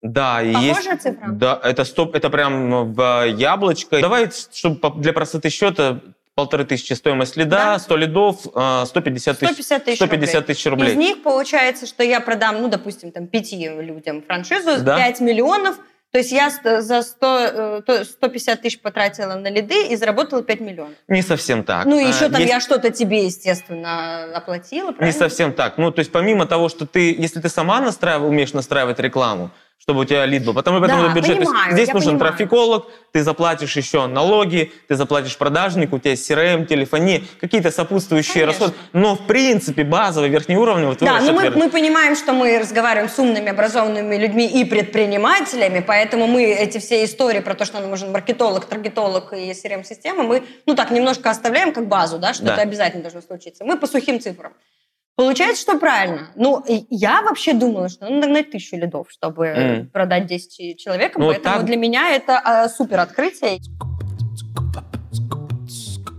Да, 0.00 0.40
и 0.42 0.54
есть... 0.54 0.82
цифра? 1.02 1.26
Да, 1.28 1.60
это 1.62 1.84
стоп, 1.84 2.14
это 2.14 2.30
прям 2.30 2.92
в 2.92 3.26
яблочко. 3.26 4.00
Давай, 4.00 4.30
чтобы 4.52 5.00
для 5.00 5.12
простоты 5.12 5.50
счета, 5.50 6.00
полторы 6.38 6.64
тысячи 6.64 6.92
стоимость 6.92 7.36
лида, 7.36 7.56
Да. 7.56 7.78
100 7.80 7.96
лидов, 7.96 8.36
а, 8.54 8.86
150 8.86 9.40
тысяч, 9.40 9.50
150 9.54 9.84
тысяч 9.84 9.96
150 9.96 10.46
тысяч 10.46 10.66
рублей. 10.66 10.92
Из 10.92 10.96
них 10.96 11.20
получается, 11.24 11.84
что 11.84 12.04
я 12.04 12.20
продам, 12.20 12.62
ну, 12.62 12.68
допустим, 12.68 13.10
там, 13.10 13.26
пяти 13.26 13.68
людям 13.68 14.22
франшизу, 14.22 14.80
Да. 14.84 14.96
5 14.96 15.18
миллионов, 15.20 15.78
то 16.12 16.18
есть 16.18 16.30
я 16.30 16.48
за 16.80 17.02
100, 17.02 17.38
э, 17.40 17.82
то- 17.84 18.04
150 18.04 18.62
тысяч 18.62 18.80
потратила 18.80 19.34
на 19.34 19.50
лиды 19.50 19.88
и 19.88 19.96
заработала 19.96 20.44
5 20.44 20.60
миллионов. 20.60 20.94
Не 21.08 21.22
совсем 21.22 21.64
так. 21.64 21.86
Ну, 21.86 21.98
А, 21.98 22.02
еще 22.08 22.28
там 22.28 22.40
есть- 22.40 22.52
я 22.52 22.60
что-то 22.60 22.90
тебе, 22.92 23.24
естественно, 23.24 24.26
оплатила, 24.32 24.90
Не 24.90 24.92
правильно? 24.92 25.18
совсем 25.18 25.52
так. 25.52 25.76
Ну, 25.76 25.90
то 25.90 25.98
есть 25.98 26.12
помимо 26.12 26.46
того, 26.46 26.68
что 26.68 26.86
ты, 26.86 27.12
если 27.18 27.40
ты 27.40 27.48
сама 27.48 27.80
настраив- 27.80 28.22
умеешь 28.22 28.52
настраивать 28.52 29.00
рекламу, 29.00 29.50
чтобы 29.78 30.00
у 30.00 30.04
тебя 30.04 30.26
лид 30.26 30.44
был, 30.44 30.52
потом, 30.54 30.80
потом 30.82 31.06
Да, 31.06 31.14
бюджет. 31.14 31.38
Понимаю, 31.38 31.72
здесь 31.72 31.88
нужен 31.92 32.18
понимаю. 32.18 32.32
трафиколог, 32.32 32.86
ты 33.12 33.22
заплатишь 33.22 33.76
еще 33.76 34.06
налоги, 34.06 34.70
ты 34.88 34.96
заплатишь 34.96 35.38
продажнику, 35.38 35.96
у 35.96 35.98
тебя 35.98 36.12
CRM, 36.14 36.66
телефония, 36.66 37.22
какие-то 37.40 37.70
сопутствующие 37.70 38.44
Конечно. 38.44 38.66
расходы. 38.66 38.74
Но, 38.92 39.14
в 39.14 39.26
принципе, 39.26 39.84
базовый, 39.84 40.28
верхний 40.28 40.56
уровень, 40.56 40.86
вот 40.86 40.98
Да, 40.98 41.20
но 41.20 41.32
мы, 41.32 41.44
отверг- 41.44 41.56
мы 41.56 41.70
понимаем, 41.70 42.16
что 42.16 42.32
мы 42.32 42.58
разговариваем 42.58 43.08
с 43.08 43.18
умными, 43.18 43.48
образованными 43.48 44.16
людьми 44.16 44.46
и 44.46 44.64
предпринимателями, 44.64 45.82
поэтому 45.86 46.26
мы 46.26 46.44
эти 46.44 46.78
все 46.78 47.04
истории 47.04 47.40
про 47.40 47.54
то, 47.54 47.64
что 47.64 47.80
нам 47.80 47.88
нужен 47.88 48.12
маркетолог, 48.12 48.66
таргетолог 48.66 49.32
и 49.32 49.52
CRM-система, 49.52 50.22
мы, 50.24 50.42
ну 50.66 50.74
так, 50.74 50.90
немножко 50.90 51.30
оставляем 51.30 51.72
как 51.72 51.86
базу, 51.86 52.18
да, 52.18 52.34
что 52.34 52.44
Да. 52.44 52.54
это 52.54 52.62
обязательно 52.62 53.02
должно 53.02 53.22
случиться. 53.22 53.64
Мы 53.64 53.78
по 53.78 53.86
сухим 53.86 54.20
цифрам. 54.20 54.52
Получается, 55.22 55.62
что 55.62 55.78
правильно. 55.80 56.28
Ну, 56.36 56.64
я 56.90 57.22
вообще 57.22 57.52
думала, 57.52 57.88
что 57.88 58.04
надо 58.04 58.18
нагнать 58.28 58.52
тысячу 58.52 58.76
лидов, 58.76 59.08
чтобы 59.10 59.48
Мгм. 59.48 59.90
продать 59.90 60.26
10 60.26 60.76
человекам, 60.78 61.22
Ну, 61.22 61.28
поэтому 61.30 61.56
так- 61.56 61.64
для 61.66 61.74
меня 61.76 62.14
это 62.14 62.38
а, 62.38 62.68
супер 62.68 63.00
открытие. 63.00 63.58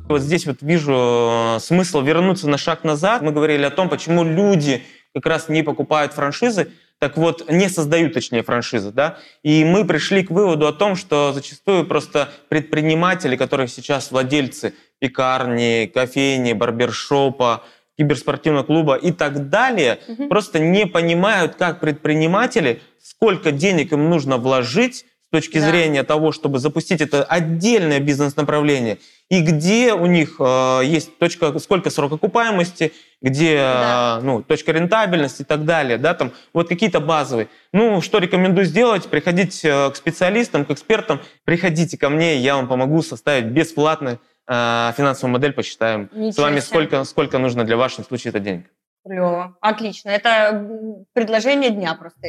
Вот 0.09 0.19
здесь 0.21 0.45
вот 0.45 0.57
вижу 0.61 1.55
э, 1.55 1.59
смысл 1.61 2.01
вернуться 2.01 2.49
на 2.49 2.57
шаг 2.57 2.83
назад. 2.83 3.21
Мы 3.21 3.31
говорили 3.31 3.63
о 3.63 3.69
том, 3.69 3.87
почему 3.87 4.25
люди 4.25 4.83
как 5.13 5.25
раз 5.27 5.47
не 5.47 5.63
покупают 5.63 6.11
франшизы, 6.11 6.69
так 6.97 7.15
вот, 7.15 7.49
не 7.49 7.69
создают, 7.69 8.13
точнее, 8.13 8.43
франшизы, 8.43 8.91
да, 8.91 9.17
и 9.43 9.63
мы 9.63 9.85
пришли 9.85 10.23
к 10.23 10.31
выводу 10.31 10.67
о 10.67 10.73
том, 10.73 10.97
что 10.97 11.31
зачастую 11.31 11.85
просто 11.85 12.27
предприниматели, 12.49 13.37
которые 13.37 13.69
сейчас 13.69 14.11
владельцы 14.11 14.73
пекарни, 14.99 15.85
кофейни, 15.93 16.51
барбершопа, 16.51 17.63
киберспортивного 17.99 18.63
клуба 18.63 18.95
и 18.95 19.11
так 19.11 19.49
далее, 19.49 19.99
Мгм. 20.07 20.29
просто 20.29 20.57
не 20.59 20.85
понимают, 20.85 21.55
как 21.55 21.81
предприниматели, 21.81 22.81
сколько 23.03 23.51
денег 23.51 23.91
им 23.91 24.09
нужно 24.09 24.37
вложить 24.37 25.05
с 25.27 25.31
точки 25.31 25.59
Да. 25.59 25.69
зрения 25.69 26.03
того, 26.03 26.31
чтобы 26.31 26.59
запустить 26.59 27.01
это 27.01 27.23
отдельное 27.23 27.99
бизнес-направление, 27.99 28.97
и 29.29 29.41
где 29.41 29.93
у 29.93 30.05
них 30.07 30.37
э, 30.39 30.81
есть 30.85 31.17
точка, 31.19 31.59
сколько 31.59 31.89
срок 31.89 32.13
окупаемости, 32.13 32.93
где 33.21 33.57
Да. 33.57 34.19
э, 34.21 34.25
ну, 34.25 34.41
точка 34.41 34.71
рентабельности 34.71 35.41
и 35.41 35.45
так 35.45 35.65
далее, 35.65 35.97
да, 35.97 36.13
там 36.13 36.31
вот 36.53 36.69
какие-то 36.69 36.99
базовые. 37.01 37.47
Ну, 37.73 38.01
что 38.01 38.17
рекомендую 38.19 38.65
сделать? 38.65 39.05
Приходить 39.07 39.59
э, 39.65 39.91
к 39.91 39.95
специалистам, 39.97 40.63
к 40.65 40.71
экспертам, 40.71 41.19
приходите 41.43 41.97
ко 41.97 42.09
мне, 42.09 42.37
я 42.37 42.55
вам 42.55 42.67
помогу 42.69 43.03
составить 43.03 43.45
бесплатно 43.47 44.17
э, 44.49 44.91
финансовую 44.97 45.33
модель, 45.33 45.53
посчитаем 45.53 46.09
Ничего 46.11 46.31
с 46.31 46.37
вами, 46.37 46.59
сколько, 46.59 47.03
сколько 47.05 47.37
нужно 47.37 47.63
для 47.63 47.77
вашего 47.77 48.03
случая 48.03 48.29
это 48.29 48.39
денег. 48.39 48.69
Клево. 49.05 49.55
Отлично. 49.61 50.09
Это 50.09 50.67
предложение 51.13 51.69
дня 51.69 51.93
просто. 51.93 52.19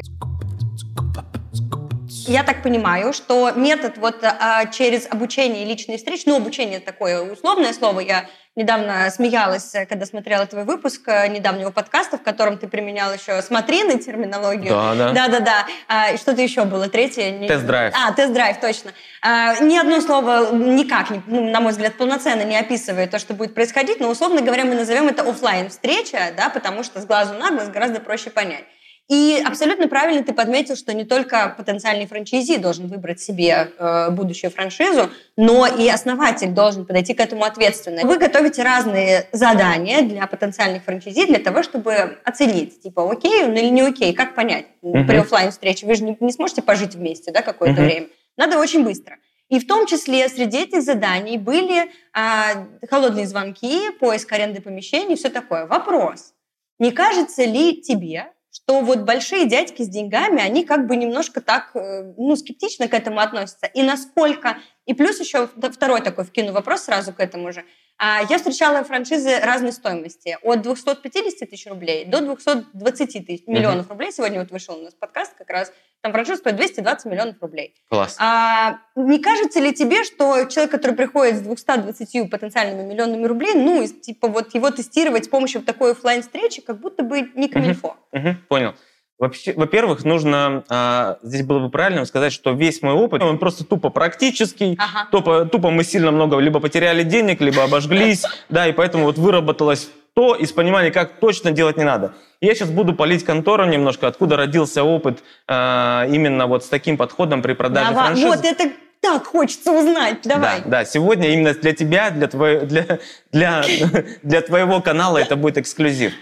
Я 2.27 2.45
так 2.45 2.63
понимаю, 2.63 3.13
что 3.13 3.51
метод 3.53 3.99
вот 3.99 4.23
а, 4.23 4.67
через 4.67 5.11
обучение 5.11 5.65
и 5.65 5.67
личные 5.67 5.99
встречи, 5.99 6.25
ну, 6.27 6.37
обучение 6.37 6.79
такое 6.81 7.33
условное 7.33 7.73
слово, 7.73 8.01
я 8.01 8.27
недавно 8.61 9.11
смеялась, 9.11 9.75
э, 9.75 9.87
когда 9.87 10.07
смотрела 10.07 10.47
твой 10.47 10.65
выпуск 10.65 11.03
э, 11.07 11.29
недавнего 11.29 11.71
подкаста, 11.71 12.19
в 12.19 12.23
котором 12.23 12.59
ты 12.59 12.69
применял 12.69 13.13
еще 13.13 13.41
смотрины 13.43 13.99
терминологию. 13.99 14.69
Да, 14.71 14.95
да. 14.95 15.13
Да-да-да. 15.13 15.67
А, 15.89 16.11
и 16.13 16.17
что-то 16.19 16.43
еще 16.43 16.65
было, 16.65 16.89
третье? 16.89 17.31
не- 17.31 17.49
Тест-драйв. 17.49 17.95
А, 17.97 18.13
тест-драйв, 18.13 18.61
точно. 18.61 18.93
А, 19.23 19.59
ни 19.61 19.77
одно 19.79 20.01
слово 20.01 20.51
никак, 20.55 21.11
не- 21.11 21.23
ну, 21.27 21.51
на 21.51 21.61
мой 21.61 21.73
взгляд, 21.73 21.95
полноценно 21.95 22.43
не 22.43 22.57
описывает 22.59 23.11
то, 23.11 23.19
что 23.19 23.35
будет 23.35 23.55
происходить, 23.55 24.01
но, 24.01 24.09
условно 24.09 24.43
говоря, 24.43 24.65
мы 24.65 24.75
назовем 24.75 25.09
это 25.09 25.23
оффлайн 25.29 25.69
встреча 25.71 26.19
да, 26.37 26.49
потому 26.51 26.83
что 26.83 27.01
с 27.01 27.07
глазу 27.07 27.35
на 27.35 27.51
глаз 27.51 27.69
гораздо 27.69 28.01
проще 28.01 28.31
понять. 28.31 28.65
И 29.11 29.43
абсолютно 29.45 29.89
правильно 29.89 30.23
ты 30.23 30.33
подметил, 30.33 30.77
что 30.77 30.95
не 30.95 31.05
только 31.05 31.53
потенциальный 31.59 32.07
франчайзи 32.07 32.59
должен 32.59 32.87
выбрать 32.87 33.21
себе 33.21 33.73
э, 33.77 34.11
будущую 34.11 34.53
франшизу, 34.53 35.11
но 35.37 35.67
и 35.67 35.89
основатель 35.89 36.51
должен 36.51 36.87
подойти 36.87 37.13
к 37.15 37.19
этому 37.21 37.43
ответственно. 37.43 38.03
Вы 38.07 38.19
готовите 38.19 38.63
разные 38.63 39.27
задания 39.33 40.03
для 40.03 40.29
потенциальных 40.29 40.85
франчайзи 40.85 41.27
для 41.27 41.41
того, 41.41 41.65
чтобы 41.65 42.19
оценить, 42.25 42.83
типа, 42.83 43.11
окей 43.11 43.43
он 43.47 43.55
или 43.55 43.69
не 43.69 43.81
окей, 43.81 44.13
как 44.15 44.37
понять 44.37 44.67
Мгм. 44.81 45.09
при 45.09 45.17
оффлайн 45.17 45.51
встрече 45.51 45.87
Вы 45.87 45.97
же 45.97 46.05
не, 46.05 46.17
не 46.21 46.31
сможете 46.31 46.63
пожить 46.63 46.95
вместе 46.95 47.33
да, 47.33 47.43
какое-то 47.43 47.81
Мгм. 47.81 47.85
время. 47.85 48.07
Надо 48.37 48.59
очень 48.59 48.85
быстро. 48.85 49.17
И 49.49 49.59
в 49.59 49.67
том 49.67 49.87
числе 49.87 50.29
среди 50.29 50.59
этих 50.59 50.83
заданий 50.83 51.37
были 51.37 51.91
а, 52.13 52.69
холодные 52.89 53.27
звонки, 53.27 53.91
поиск 53.99 54.31
аренды 54.33 54.61
помещений, 54.61 55.17
все 55.17 55.31
такое. 55.31 55.67
Вопрос. 55.67 56.33
Не 56.79 56.93
кажется 56.93 57.45
ли 57.45 57.83
тебе, 57.83 58.29
что 58.71 58.83
вот 58.83 59.01
большие 59.01 59.49
дядьки 59.49 59.83
с 59.83 59.89
деньгами, 59.89 60.41
они 60.41 60.65
как 60.65 60.87
бы 60.87 60.95
немножко 60.95 61.41
так, 61.41 61.71
э, 61.75 62.13
ну, 62.17 62.37
скептично 62.37 62.87
к 62.87 62.95
этому 62.95 63.19
относятся? 63.19 63.67
И 63.67 63.83
насколько... 63.83 64.59
И 64.91 64.95
плюс 64.95 65.21
еще 65.21 65.47
второй 65.47 66.01
такой 66.01 66.25
вкину 66.25 66.53
вопрос 66.53 66.81
сразу 66.83 67.13
к 67.13 67.21
этому 67.21 67.53
же. 67.53 67.63
А, 67.97 68.23
Я 68.29 68.39
встречала 68.39 68.83
франшизы 68.83 69.39
разной 69.39 69.73
стоимости. 69.73 70.37
От 70.43 70.63
250 70.63 71.49
тысяч 71.49 71.69
рублей 71.69 72.05
до 72.07 72.21
220 72.21 73.25
тысяч 73.25 73.47
миллионов 73.47 73.89
рублей. 73.89 74.11
Сегодня 74.11 74.41
вот 74.41 74.51
вышел 74.51 74.77
у 74.77 74.83
нас 74.83 74.93
подкаст 74.95 75.35
как 75.39 75.49
раз. 75.49 75.73
Там 76.01 76.11
франшиза 76.11 76.39
стоит 76.39 76.57
220 76.57 77.07
миллионов 77.07 77.37
рублей. 77.41 77.73
Класс. 77.89 78.17
А 78.19 78.81
не 78.97 79.21
кажется 79.21 79.61
ли 79.61 79.73
тебе, 79.73 80.03
что 80.03 80.47
человек, 80.47 80.73
который 80.73 80.97
приходит 80.97 81.37
с 81.37 81.41
220 81.43 82.29
потенциальными 82.29 82.85
миллионами 82.85 83.27
рублей, 83.27 83.55
ну, 83.55 83.87
типа 83.87 84.27
вот 84.27 84.53
его 84.57 84.73
тестировать 84.73 85.27
с 85.27 85.29
помощью 85.29 85.63
такой 85.63 85.93
оффлайн 85.93 86.23
встречи 86.23 86.63
как 86.63 86.81
будто 86.81 87.05
бы 87.05 87.31
не 87.37 87.49
камильфо? 87.49 87.97
Мгм, 88.11 88.39
понял. 88.49 88.75
Вообще, 89.21 89.53
во-первых, 89.55 90.03
нужно 90.05 90.65
а, 90.71 91.19
здесь 91.23 91.45
было 91.45 91.59
бы 91.59 91.69
правильно 91.69 92.07
сказать, 92.07 92.33
что 92.33 92.53
весь 92.53 92.81
мой 92.81 92.95
опыт, 92.95 93.23
он 93.23 93.37
просто 93.37 93.65
тупо 93.65 93.91
практический, 93.91 94.79
Ага. 94.79 95.09
тупо, 95.13 95.45
тупо 95.45 95.71
мы 95.71 95.85
сильно 95.85 96.11
много 96.11 96.39
либо 96.39 96.59
потеряли 96.59 97.03
денег, 97.03 97.43
либо 97.43 97.63
обожглись, 97.63 98.25
да, 98.49 98.67
и 98.67 98.73
поэтому 98.73 99.05
вот 99.05 99.19
выработалось 99.19 99.91
то 100.15 100.35
из 100.35 100.53
понимания, 100.53 100.91
как 100.91 101.21
точно 101.21 101.51
делать 101.51 101.77
не 101.77 101.85
надо. 101.85 102.15
Я 102.41 102.55
сейчас 102.55 102.71
буду 102.71 102.95
полить 102.95 103.23
контору 103.23 103.67
немножко, 103.67 104.07
откуда 104.07 104.39
родился 104.39 104.85
опыт 104.85 105.23
а, 105.47 106.07
именно 106.09 106.47
вот 106.47 106.65
с 106.65 106.69
таким 106.69 106.97
подходом 106.97 107.43
при 107.43 107.53
продаже 107.53 107.91
Давай. 107.91 108.07
франшизы. 108.07 108.27
Вот 108.27 108.45
это 108.47 108.71
так 109.03 109.27
хочется 109.27 109.71
узнать. 109.73 110.21
Давай. 110.25 110.63
Да, 110.65 110.71
да, 110.71 110.85
сегодня 110.87 111.29
именно 111.35 111.53
для 111.53 111.75
тебя, 111.75 112.09
для, 112.09 112.27
твоего, 112.27 112.65
для, 112.65 112.99
для, 113.33 113.65
для 114.23 114.41
твоего 114.41 114.81
канала 114.81 115.19
это 115.19 115.37
будет 115.37 115.59
эксклюзив. 115.59 116.15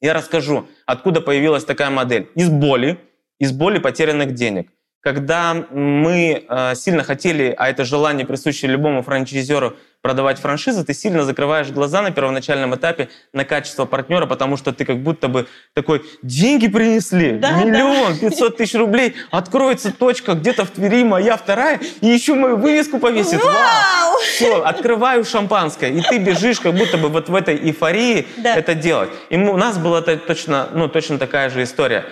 Я 0.00 0.14
расскажу, 0.14 0.68
откуда 0.84 1.20
появилась 1.20 1.64
такая 1.64 1.90
модель. 1.90 2.28
Из 2.34 2.48
боли, 2.48 2.98
из 3.38 3.52
боли 3.52 3.78
потерянных 3.78 4.34
денег. 4.34 4.70
Когда 5.00 5.54
мы 5.54 6.44
э, 6.48 6.74
сильно 6.74 7.04
хотели, 7.04 7.54
а 7.56 7.68
это 7.68 7.84
желание 7.84 8.26
присуще 8.26 8.66
любому 8.66 9.02
франчайзеру 9.02 9.76
продавать 10.06 10.38
франшизы, 10.38 10.84
ты 10.84 10.94
сильно 10.94 11.24
закрываешь 11.24 11.66
глаза 11.70 12.00
на 12.00 12.12
первоначальном 12.12 12.76
этапе 12.76 13.08
на 13.32 13.44
качество 13.44 13.86
партнера, 13.86 14.26
потому 14.26 14.56
что 14.56 14.72
ты 14.72 14.84
как 14.84 14.98
будто 15.02 15.26
бы 15.26 15.48
такой, 15.74 16.04
деньги 16.22 16.68
принесли, 16.68 17.32
Да, 17.32 17.64
миллион, 17.64 18.16
500 18.16 18.56
тысяч 18.56 18.76
рублей, 18.76 19.16
откроется 19.32 19.90
точка 19.92 20.34
где-то 20.34 20.64
в 20.64 20.70
Твери, 20.70 21.02
моя 21.02 21.36
вторая, 21.36 21.80
и 22.00 22.06
еще 22.06 22.34
мою 22.34 22.56
вывеску 22.56 23.00
повесит. 23.00 23.42
Вау! 23.42 23.52
Вау! 23.52 24.18
Все, 24.22 24.62
открываю 24.62 25.24
шампанское, 25.24 25.90
и 25.90 26.00
ты 26.00 26.18
бежишь, 26.18 26.60
как 26.60 26.74
будто 26.74 26.98
бы 26.98 27.08
вот 27.08 27.28
в 27.28 27.34
этой 27.34 27.56
эйфории 27.56 28.28
Да. 28.36 28.54
это 28.54 28.76
делать. 28.76 29.10
И 29.30 29.36
у 29.36 29.56
нас 29.56 29.76
была 29.76 30.02
точно, 30.02 30.68
ну, 30.72 30.88
точно 30.88 31.18
такая 31.18 31.50
же 31.50 31.64
история. 31.64 32.04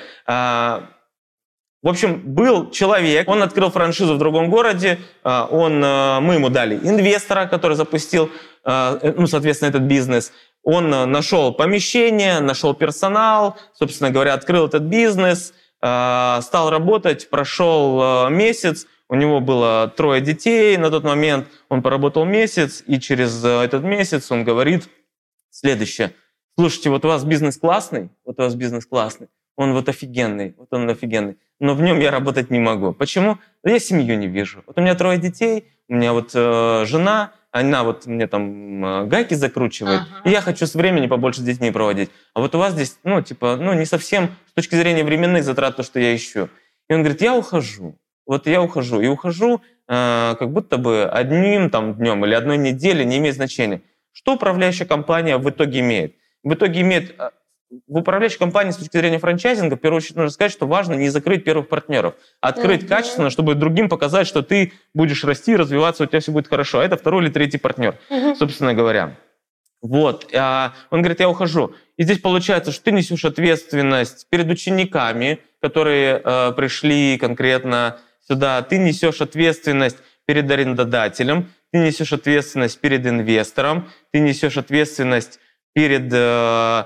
В 1.84 1.88
общем, 1.88 2.22
был 2.24 2.70
человек, 2.70 3.28
он 3.28 3.42
открыл 3.42 3.70
франшизу 3.70 4.14
в 4.14 4.18
другом 4.18 4.48
городе, 4.48 5.00
а, 5.22 5.46
он, 5.50 5.82
а, 5.84 6.18
мы 6.20 6.34
ему 6.34 6.48
дали 6.48 6.76
инвестора, 6.76 7.44
который 7.44 7.76
запустил, 7.76 8.30
а, 8.64 8.98
э, 9.02 9.12
ну, 9.14 9.26
соответственно, 9.26 9.68
этот 9.68 9.82
бизнес. 9.82 10.32
Он 10.62 10.88
нашел 10.88 11.52
помещение, 11.52 12.40
нашел 12.40 12.72
персонал, 12.72 13.58
собственно 13.74 14.10
говоря, 14.10 14.32
открыл 14.32 14.66
этот 14.66 14.84
бизнес, 14.84 15.52
стал 15.78 16.70
работать, 16.70 17.28
прошел 17.28 18.30
месяц, 18.30 18.86
у 19.10 19.14
него 19.14 19.40
было 19.40 19.92
трое 19.94 20.22
детей 20.22 20.78
на 20.78 20.90
тот 20.90 21.04
момент, 21.04 21.48
он 21.68 21.82
поработал 21.82 22.24
месяц, 22.24 22.82
и 22.86 22.98
через 22.98 23.44
этот 23.44 23.84
месяц 23.84 24.32
он 24.32 24.44
говорит 24.44 24.88
следующее. 25.50 26.14
Слушайте, 26.58 26.88
вот 26.88 27.04
у 27.04 27.08
вас 27.08 27.24
бизнес 27.24 27.58
классный, 27.58 28.08
вот 28.24 28.40
у 28.40 28.42
вас 28.42 28.54
бизнес 28.54 28.86
классный, 28.86 29.28
он 29.56 29.72
вот 29.72 29.88
офигенный, 29.88 30.54
вот 30.56 30.68
он 30.72 30.88
офигенный, 30.88 31.36
но 31.60 31.74
в 31.74 31.80
нем 31.80 32.00
я 32.00 32.10
работать 32.10 32.50
не 32.50 32.58
могу. 32.58 32.92
Почему? 32.92 33.38
Я 33.64 33.78
семью 33.78 34.18
не 34.18 34.26
вижу. 34.26 34.62
Вот 34.66 34.78
у 34.78 34.80
меня 34.80 34.94
трое 34.94 35.18
детей, 35.18 35.64
у 35.88 35.94
меня 35.94 36.12
вот 36.12 36.32
э, 36.34 36.84
жена, 36.86 37.32
она 37.50 37.84
вот 37.84 38.06
мне 38.06 38.26
там 38.26 38.84
э, 38.84 39.06
гайки 39.06 39.34
закручивает, 39.34 40.00
ага. 40.00 40.28
и 40.28 40.30
я 40.30 40.40
хочу 40.40 40.66
с 40.66 40.74
времени 40.74 41.06
побольше 41.06 41.40
с 41.40 41.44
детьми 41.44 41.70
проводить. 41.70 42.10
А 42.34 42.40
вот 42.40 42.54
у 42.54 42.58
вас 42.58 42.72
здесь, 42.72 42.98
ну, 43.04 43.22
типа, 43.22 43.56
ну, 43.56 43.72
не 43.74 43.84
совсем 43.84 44.30
с 44.50 44.54
точки 44.54 44.74
зрения 44.74 45.04
временных 45.04 45.44
затрат 45.44 45.76
то, 45.76 45.82
что 45.84 46.00
я 46.00 46.14
ищу. 46.14 46.48
И 46.88 46.94
он 46.94 47.02
говорит, 47.02 47.22
я 47.22 47.34
ухожу. 47.34 47.96
Вот 48.26 48.46
я 48.46 48.60
ухожу. 48.60 49.00
И 49.00 49.06
ухожу 49.06 49.62
э, 49.88 50.34
как 50.38 50.52
будто 50.52 50.78
бы 50.78 51.04
одним 51.04 51.70
там 51.70 51.94
днем 51.94 52.24
или 52.24 52.34
одной 52.34 52.56
неделей, 52.56 53.04
не 53.04 53.18
имеет 53.18 53.36
значения. 53.36 53.82
Что 54.12 54.34
управляющая 54.34 54.86
компания 54.86 55.38
в 55.38 55.48
итоге 55.48 55.80
имеет? 55.80 56.16
В 56.42 56.54
итоге 56.54 56.80
имеет 56.80 57.14
э, 57.18 57.30
в 57.86 57.98
управляющей 57.98 58.38
компании 58.38 58.72
с 58.72 58.76
точки 58.76 58.96
зрения 58.96 59.18
франчайзинга, 59.18 59.76
в 59.76 59.80
первую 59.80 59.98
очередь, 59.98 60.16
нужно 60.16 60.30
сказать, 60.30 60.52
что 60.52 60.66
важно 60.66 60.94
не 60.94 61.08
закрыть 61.08 61.44
первых 61.44 61.68
партнеров, 61.68 62.14
а 62.40 62.48
открыть 62.48 62.82
mm-hmm. 62.82 62.88
качественно, 62.88 63.30
чтобы 63.30 63.54
другим 63.54 63.88
показать, 63.88 64.26
что 64.26 64.42
ты 64.42 64.72
будешь 64.94 65.24
расти, 65.24 65.56
развиваться, 65.56 66.04
у 66.04 66.06
тебя 66.06 66.20
все 66.20 66.32
будет 66.32 66.48
хорошо. 66.48 66.80
А 66.80 66.84
это 66.84 66.96
второй 66.96 67.24
или 67.24 67.30
третий 67.30 67.58
партнер, 67.58 67.98
mm-hmm. 68.10 68.36
собственно 68.36 68.74
говоря. 68.74 69.16
Вот. 69.82 70.30
А 70.34 70.72
он 70.90 71.02
говорит, 71.02 71.20
я 71.20 71.28
ухожу. 71.28 71.74
И 71.98 72.04
здесь 72.04 72.18
получается, 72.18 72.72
что 72.72 72.84
ты 72.84 72.92
несешь 72.92 73.24
ответственность 73.24 74.26
перед 74.30 74.48
учениками, 74.48 75.40
которые 75.60 76.22
э, 76.24 76.52
пришли 76.52 77.18
конкретно 77.18 77.98
сюда. 78.26 78.62
Ты 78.62 78.78
несешь 78.78 79.20
ответственность 79.20 79.98
перед 80.26 80.50
арендодателем, 80.50 81.50
ты 81.70 81.78
несешь 81.78 82.12
ответственность 82.12 82.80
перед 82.80 83.06
инвестором, 83.06 83.90
ты 84.10 84.20
несешь 84.20 84.56
ответственность 84.56 85.38
перед 85.74 86.10
э, 86.10 86.84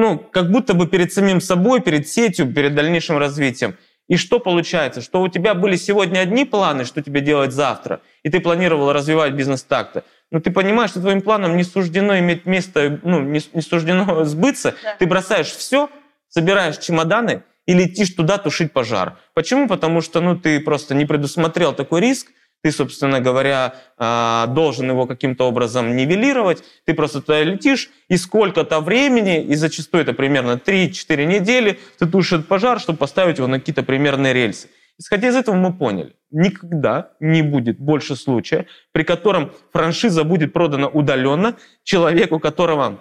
ну, 0.00 0.18
как 0.18 0.50
будто 0.50 0.74
бы 0.74 0.86
перед 0.86 1.12
самим 1.12 1.40
собой, 1.40 1.80
перед 1.80 2.08
сетью, 2.08 2.52
перед 2.52 2.74
дальнейшим 2.74 3.18
развитием. 3.18 3.76
И 4.08 4.16
что 4.16 4.40
получается? 4.40 5.02
Что 5.02 5.22
у 5.22 5.28
тебя 5.28 5.54
были 5.54 5.76
сегодня 5.76 6.20
одни 6.20 6.44
планы, 6.44 6.84
что 6.84 7.00
тебе 7.00 7.20
делать 7.20 7.52
завтра, 7.52 8.00
и 8.24 8.30
ты 8.30 8.40
планировал 8.40 8.92
развивать 8.92 9.34
бизнес 9.34 9.62
так-то, 9.62 10.04
но 10.32 10.40
ты 10.40 10.50
понимаешь, 10.50 10.90
что 10.90 11.00
твоим 11.00 11.20
планам 11.20 11.56
не 11.56 11.64
суждено 11.64 12.18
иметь 12.18 12.46
место, 12.46 12.98
ну, 13.04 13.20
не, 13.20 13.40
не 13.52 13.62
суждено 13.62 14.24
сбыться, 14.24 14.74
да. 14.82 14.96
ты 14.98 15.06
бросаешь 15.06 15.50
все, 15.50 15.88
собираешь 16.28 16.78
чемоданы 16.78 17.42
и 17.66 17.74
летишь 17.74 18.10
туда 18.10 18.38
тушить 18.38 18.72
пожар. 18.72 19.18
Почему? 19.34 19.68
Потому 19.68 20.00
что 20.00 20.20
ну, 20.20 20.36
ты 20.36 20.58
просто 20.60 20.94
не 20.94 21.04
предусмотрел 21.04 21.72
такой 21.72 22.00
риск, 22.00 22.32
ты, 22.62 22.72
собственно 22.72 23.20
говоря, 23.20 23.74
а, 23.96 24.46
должен 24.48 24.90
его 24.90 25.06
каким-то 25.06 25.48
образом 25.48 25.96
нивелировать, 25.96 26.62
ты 26.84 26.94
просто 26.94 27.20
туда 27.20 27.42
летишь, 27.42 27.90
и 28.08 28.16
сколько-то 28.16 28.80
времени, 28.80 29.42
и 29.42 29.54
зачастую 29.54 30.02
это 30.02 30.12
примерно 30.12 30.58
3-4 30.58 31.24
недели, 31.24 31.78
ты 31.98 32.06
тушишь 32.06 32.44
пожар, 32.44 32.80
чтобы 32.80 32.98
поставить 32.98 33.38
его 33.38 33.46
на 33.46 33.58
какие-то 33.58 33.82
примерные 33.82 34.34
рельсы. 34.34 34.68
Исходя 34.98 35.28
из 35.28 35.36
этого 35.36 35.54
мы 35.54 35.72
поняли, 35.72 36.14
никогда 36.30 37.12
не 37.20 37.40
будет 37.40 37.78
больше 37.80 38.16
случая, 38.16 38.66
при 38.92 39.02
котором 39.02 39.52
франшиза 39.72 40.24
будет 40.24 40.52
продана 40.52 40.88
удаленно 40.88 41.56
человеку, 41.84 42.38
которого 42.38 42.98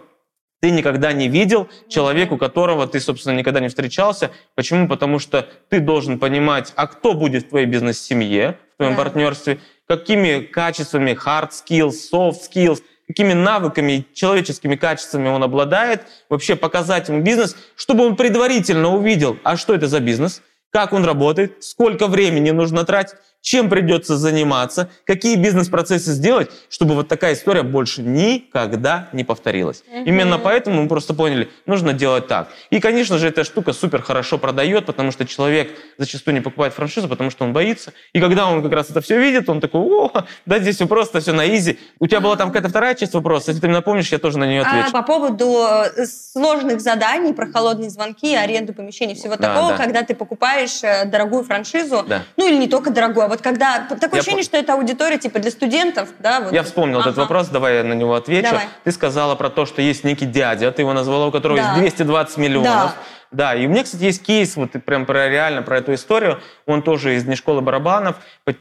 ты 0.62 0.72
никогда 0.72 1.14
не 1.14 1.28
видел, 1.28 1.70
человеку, 1.88 2.38
которого 2.38 2.88
ты, 2.88 3.00
собственно, 3.00 3.38
никогда 3.38 3.60
не 3.60 3.70
встречался. 3.70 4.32
Почему? 4.56 4.88
Потому 4.88 5.20
что 5.20 5.48
ты 5.70 5.80
должен 5.80 6.20
понимать, 6.20 6.74
а 6.76 6.88
кто 6.88 7.14
будет 7.14 7.46
в 7.46 7.50
твоей 7.50 7.66
бизнес-семье, 7.66 8.58
в 8.74 8.78
твоем 8.78 8.96
да. 8.96 9.04
партнерстве, 9.04 9.60
какими 9.88 10.42
качествами, 10.42 11.12
hard 11.12 11.50
skills, 11.52 11.94
soft 12.14 12.40
skills, 12.52 12.82
какими 13.08 13.34
навыками, 13.34 14.06
человеческими 14.14 14.76
качествами 14.76 15.30
он 15.30 15.44
обладает, 15.44 16.04
вообще 16.30 16.56
показать 16.56 17.10
ему 17.10 17.22
бизнес, 17.22 17.56
чтобы 17.76 18.06
он 18.06 18.16
предварительно 18.16 18.94
увидел, 18.96 19.38
а 19.44 19.58
что 19.58 19.74
это 19.74 19.88
за 19.88 20.00
бизнес, 20.00 20.44
как 20.72 20.94
он 20.94 21.04
работает, 21.06 21.64
сколько 21.64 22.08
времени 22.08 22.52
нужно 22.52 22.86
тратить, 22.86 23.16
чем 23.42 23.70
придется 23.70 24.18
заниматься, 24.18 24.90
какие 25.06 25.36
бизнес-процессы 25.36 26.12
сделать, 26.12 26.52
чтобы 26.70 26.96
вот 26.96 27.08
такая 27.08 27.34
история 27.34 27.64
больше 27.64 28.02
никогда 28.02 29.10
не 29.14 29.24
повторилась. 29.24 29.84
Угу. 29.88 30.04
Именно 30.06 30.38
поэтому 30.40 30.84
мы 30.84 30.88
просто 30.88 31.14
поняли, 31.14 31.50
нужно 31.66 31.94
делать 31.94 32.28
так. 32.28 32.50
И, 32.70 32.80
конечно 32.80 33.18
же, 33.18 33.28
эта 33.28 33.44
штука 33.44 33.74
супер 33.74 34.02
хорошо 34.02 34.38
продает, 34.38 34.86
потому 34.86 35.12
что 35.12 35.26
человек 35.26 35.72
зачастую 35.98 36.36
не 36.36 36.42
покупает 36.42 36.74
франшизу, 36.74 37.08
потому 37.08 37.30
что 37.30 37.46
он 37.46 37.54
боится. 37.54 37.94
И 38.14 38.20
когда 38.20 38.48
он 38.48 38.62
как 38.62 38.72
раз 38.74 38.90
это 38.90 39.02
все 39.02 39.20
видит, 39.20 39.50
он 39.50 39.62
такой, 39.62 39.82
о, 39.82 40.12
да, 40.46 40.60
здесь 40.60 40.78
просто 40.78 41.22
все 41.22 41.32
на 41.32 41.48
изи. 41.56 41.80
У 42.00 42.08
тебя 42.08 42.20
была 42.20 42.36
там 42.36 42.50
какая-то 42.50 42.70
вторая 42.70 42.96
часть 42.96 43.14
вопроса, 43.14 43.52
если 43.52 43.62
ты 43.62 43.68
мне 43.68 43.78
напомнишь, 43.78 44.12
я 44.12 44.18
тоже 44.18 44.38
на 44.38 44.46
нее 44.46 44.62
отвечу. 44.62 44.90
А, 44.90 44.92
по 44.92 45.04
поводу 45.04 45.66
э, 45.96 46.06
сложных 46.06 46.82
заданий 46.82 47.34
про 47.34 47.48
холодные 47.48 47.90
звонки, 47.90 48.36
аренду 48.36 48.74
помещений, 48.74 49.16
всего 49.16 49.36
да, 49.38 49.54
такого, 49.54 49.72
да. 49.72 49.78
когда 49.78 50.04
ты 50.04 50.14
покупаешь 50.14 50.84
э, 50.84 51.06
дорогую 51.06 51.44
франшизу, 51.44 52.04
да. 52.08 52.24
ну 52.38 52.48
или 52.48 52.56
не 52.56 52.68
только 52.68 52.90
дорогую, 52.90 53.29
вот 53.30 53.42
когда 53.42 53.88
такое 53.88 54.10
я 54.14 54.18
ощущение, 54.20 54.44
по... 54.44 54.48
что 54.50 54.58
это 54.58 54.74
аудитория 54.74 55.18
типа 55.18 55.40
для 55.40 55.52
студентов, 55.52 56.10
да? 56.20 56.42
Вот. 56.42 56.54
Я 56.54 56.64
вспомнил 56.64 57.00
ага. 57.00 57.10
этот 57.10 57.20
вопрос, 57.20 57.48
давай 57.48 57.78
я 57.78 57.84
на 57.84 57.94
него 57.94 58.16
отвечу. 58.16 58.50
Давай. 58.50 58.66
Ты 58.84 58.92
сказала 58.92 59.36
про 59.36 59.50
то, 59.50 59.66
что 59.66 59.82
есть 59.82 60.04
некий 60.04 60.26
дядя, 60.26 60.72
ты 60.72 60.82
его 60.82 60.94
назвала, 60.94 61.28
у 61.28 61.32
которого 61.32 61.58
да. 61.58 61.76
есть 61.76 61.96
220 61.96 62.38
миллионов. 62.38 62.68
Да. 62.68 62.96
Да, 63.32 63.54
и 63.54 63.68
у 63.68 63.70
меня, 63.70 63.84
кстати, 63.84 64.04
есть 64.04 64.24
кейс, 64.24 64.56
вот 64.56 64.72
прям 64.86 65.06
про 65.06 65.30
реально 65.30 65.62
про 65.62 65.78
эту 65.78 65.94
историю. 65.94 66.42
Он 66.66 66.82
тоже 66.82 67.16
из 67.16 67.38
школы 67.38 67.62
барабанов. 67.62 68.16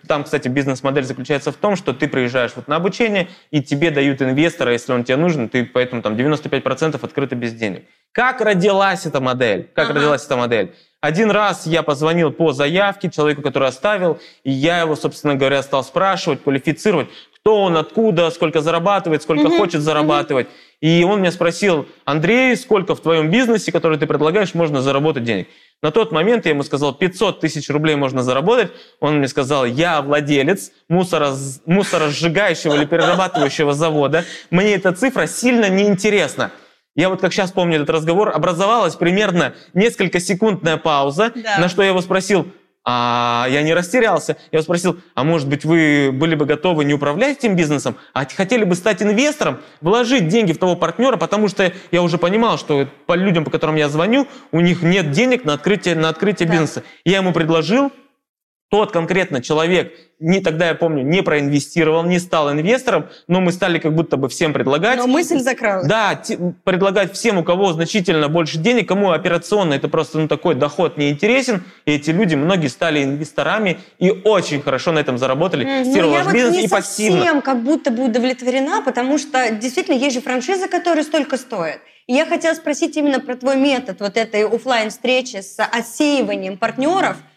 Там, 0.06 0.24
кстати, 0.24 0.48
бизнес-модель 0.48 1.04
заключается 1.04 1.52
в 1.52 1.56
том, 1.56 1.74
что 1.74 1.94
ты 1.94 2.06
приезжаешь 2.06 2.52
вот 2.54 2.68
на 2.68 2.76
обучение, 2.76 3.28
и 3.50 3.62
тебе 3.62 3.90
дают 3.90 4.20
инвестора, 4.20 4.72
если 4.72 4.92
он 4.92 5.04
тебе 5.04 5.16
нужен, 5.16 5.48
ты 5.48 5.64
поэтому 5.64 6.02
там 6.02 6.14
95% 6.16 7.02
открыто 7.02 7.34
без 7.34 7.54
денег. 7.54 7.84
Как 8.12 8.42
родилась 8.42 9.06
эта 9.06 9.20
модель? 9.20 9.70
Как 9.74 9.86
ага. 9.86 9.94
родилась 9.94 10.26
эта 10.26 10.36
модель? 10.36 10.74
Один 11.00 11.30
раз 11.30 11.64
я 11.66 11.84
позвонил 11.84 12.32
по 12.32 12.52
заявке 12.52 13.08
человеку, 13.08 13.40
который 13.40 13.68
оставил, 13.68 14.18
и 14.42 14.50
я 14.50 14.80
его, 14.80 14.96
собственно 14.96 15.36
говоря, 15.36 15.62
стал 15.62 15.84
спрашивать, 15.84 16.42
квалифицировать, 16.42 17.08
кто 17.36 17.62
он, 17.62 17.76
откуда, 17.76 18.30
сколько 18.30 18.60
зарабатывает, 18.60 19.22
сколько 19.22 19.46
угу, 19.46 19.58
хочет 19.58 19.80
зарабатывать. 19.80 20.46
Угу. 20.46 20.54
И 20.80 21.04
он 21.04 21.20
меня 21.20 21.30
спросил, 21.30 21.86
Андрей, 22.04 22.56
сколько 22.56 22.96
в 22.96 23.00
твоем 23.00 23.30
бизнесе, 23.30 23.70
который 23.70 23.96
ты 23.96 24.06
предлагаешь, 24.06 24.54
можно 24.54 24.82
заработать 24.82 25.22
денег? 25.22 25.48
На 25.82 25.92
тот 25.92 26.10
момент 26.10 26.44
я 26.46 26.50
ему 26.50 26.64
сказал, 26.64 26.92
500 26.92 27.40
тысяч 27.40 27.70
рублей 27.70 27.94
можно 27.94 28.24
заработать. 28.24 28.72
Он 28.98 29.18
мне 29.18 29.28
сказал, 29.28 29.64
я 29.64 30.02
владелец 30.02 30.72
мусорос, 30.88 31.60
мусоросжигающего 31.66 32.74
или 32.74 32.84
перерабатывающего 32.84 33.72
завода. 33.72 34.24
Мне 34.50 34.74
эта 34.74 34.92
цифра 34.92 35.28
сильно 35.28 35.68
неинтересна. 35.68 36.50
Я 36.98 37.10
вот 37.10 37.20
как 37.20 37.32
сейчас 37.32 37.52
помню 37.52 37.76
этот 37.76 37.90
разговор, 37.90 38.30
образовалась 38.34 38.96
примерно 38.96 39.54
несколько 39.72 40.18
секундная 40.18 40.78
пауза, 40.78 41.30
да. 41.32 41.58
на 41.60 41.68
что 41.68 41.82
я 41.82 41.90
его 41.90 42.00
спросил, 42.00 42.48
а 42.84 43.46
я 43.50 43.62
не 43.62 43.72
растерялся. 43.72 44.36
Я 44.50 44.56
его 44.58 44.62
спросил, 44.64 44.98
а 45.14 45.22
может 45.22 45.48
быть 45.48 45.64
вы 45.64 46.10
были 46.12 46.34
бы 46.34 46.44
готовы 46.44 46.84
не 46.84 46.94
управлять 46.94 47.38
этим 47.38 47.54
бизнесом, 47.54 47.94
а 48.14 48.26
хотели 48.26 48.64
бы 48.64 48.74
стать 48.74 49.00
инвестором, 49.00 49.60
вложить 49.80 50.26
деньги 50.26 50.52
в 50.52 50.58
того 50.58 50.74
партнера, 50.74 51.16
потому 51.16 51.46
что 51.46 51.72
я 51.92 52.02
уже 52.02 52.18
понимал, 52.18 52.58
что 52.58 52.88
по 53.06 53.14
людям, 53.14 53.44
по 53.44 53.52
которым 53.52 53.76
я 53.76 53.88
звоню, 53.88 54.26
у 54.50 54.58
них 54.58 54.82
нет 54.82 55.12
денег 55.12 55.44
на 55.44 55.52
открытие, 55.52 55.94
на 55.94 56.08
открытие 56.08 56.48
да. 56.48 56.54
бизнеса. 56.54 56.82
Я 57.04 57.18
ему 57.18 57.32
предложил, 57.32 57.92
тот 58.70 58.92
конкретно 58.92 59.42
человек, 59.42 59.94
не, 60.20 60.40
тогда 60.40 60.68
я 60.68 60.74
помню, 60.74 61.02
не 61.02 61.22
проинвестировал, 61.22 62.02
не 62.02 62.18
стал 62.18 62.52
инвестором, 62.52 63.06
но 63.26 63.40
мы 63.40 63.52
стали 63.52 63.78
как 63.78 63.94
будто 63.94 64.18
бы 64.18 64.28
всем 64.28 64.52
предлагать. 64.52 64.98
Но 64.98 65.06
мысль 65.06 65.38
закралась. 65.38 65.86
Да, 65.86 66.16
те, 66.16 66.38
предлагать 66.64 67.14
всем, 67.14 67.38
у 67.38 67.44
кого 67.44 67.72
значительно 67.72 68.28
больше 68.28 68.58
денег, 68.58 68.86
кому 68.86 69.12
операционно 69.12 69.72
это 69.72 69.88
просто 69.88 70.18
ну, 70.18 70.28
такой 70.28 70.54
доход 70.54 70.98
не 70.98 71.08
интересен. 71.10 71.62
И 71.86 71.92
эти 71.92 72.10
люди, 72.10 72.34
многие 72.34 72.66
стали 72.66 73.04
инвесторами 73.04 73.78
и 73.98 74.10
очень 74.10 74.60
хорошо 74.60 74.92
на 74.92 74.98
этом 74.98 75.16
заработали. 75.16 75.64
Mm, 75.64 75.84
ну, 75.84 76.12
я 76.12 76.24
вот 76.24 76.34
бизнес 76.34 76.56
не 76.56 76.64
и 76.64 76.68
пассивно. 76.68 77.20
совсем 77.20 77.42
как 77.42 77.62
будто 77.62 77.90
бы 77.90 78.04
удовлетворена, 78.04 78.82
потому 78.82 79.16
что 79.16 79.50
действительно 79.50 79.96
есть 79.96 80.14
же 80.14 80.20
франшизы, 80.20 80.68
которые 80.68 81.04
столько 81.04 81.38
стоят. 81.38 81.78
И 82.06 82.12
я 82.12 82.26
хотела 82.26 82.54
спросить 82.54 82.96
именно 82.96 83.20
про 83.20 83.34
твой 83.34 83.56
метод 83.56 84.00
вот 84.00 84.18
этой 84.18 84.44
офлайн 84.44 84.90
встречи 84.90 85.40
с 85.40 85.56
отсеиванием 85.62 86.58
партнеров– 86.58 87.16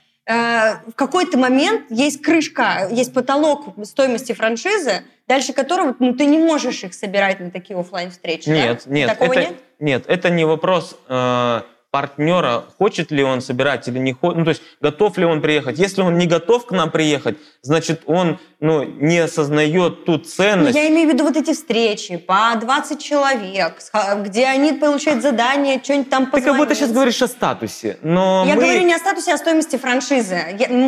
в 0.88 0.94
какой-то 0.96 1.38
момент 1.38 1.84
есть 1.90 2.22
крышка, 2.22 2.88
есть 2.92 3.14
потолок 3.14 3.74
стоимости 3.86 4.34
франшизы, 4.34 5.04
дальше 5.28 5.54
которого 5.54 5.96
ну, 6.00 6.14
ты 6.14 6.26
не 6.26 6.38
можешь 6.38 6.84
их 6.84 6.94
собирать 6.94 7.40
на 7.40 7.52
такие 7.52 7.80
офлайн 7.80 8.12
встречи 8.12 8.50
Нет, 8.50 8.84
да? 8.86 8.94
нет, 8.94 9.10
Такого 9.10 9.32
это, 9.32 9.42
нет? 9.42 9.56
Нет, 9.80 10.04
это 10.08 10.30
не 10.30 10.46
вопрос 10.46 10.98
э, 11.08 11.62
партнера, 11.92 12.64
хочет 12.78 13.12
ли 13.12 13.22
он 13.22 13.42
собирать 13.42 13.88
или 13.90 14.00
не 14.00 14.14
хочет, 14.14 14.38
ну, 14.38 14.46
то 14.46 14.50
есть 14.50 14.62
готов 14.80 15.18
ли 15.18 15.26
он 15.26 15.42
приехать. 15.42 15.78
Если 15.78 16.02
он 16.02 16.18
не 16.18 16.26
готов 16.26 16.66
к 16.66 16.72
нам 16.72 16.90
приехать, 16.90 17.38
значит, 17.62 18.04
он 18.06 18.40
ну, 18.62 18.84
не 18.84 19.20
осознает 19.20 20.06
ту 20.06 20.18
ценность. 20.18 20.76
Я 20.76 20.88
имею 20.88 21.10
в 21.10 21.14
виду 21.14 21.26
вот 21.26 21.36
эти 21.36 21.52
встречи 21.54 22.16
по 22.16 22.54
20 22.60 23.04
человек, 23.04 23.80
где 24.20 24.46
они 24.46 24.72
получают 24.72 25.22
задание, 25.22 25.82
что-нибудь 25.84 26.10
там 26.10 26.26
позвонить. 26.28 26.46
Ты 26.46 26.50
как 26.52 26.58
будто 26.58 26.76
сейчас 26.76 26.92
говоришь 26.94 27.22
о 27.22 27.28
статусе, 27.28 27.98
но 28.02 28.46
Я 28.48 28.56
мы... 28.56 28.62
говорю 28.62 28.84
не 28.84 28.94
о 28.94 29.00
статусе, 29.00 29.32
а 29.32 29.36
о 29.36 29.38
стоимости 29.38 29.76
франшизы. 29.76 30.40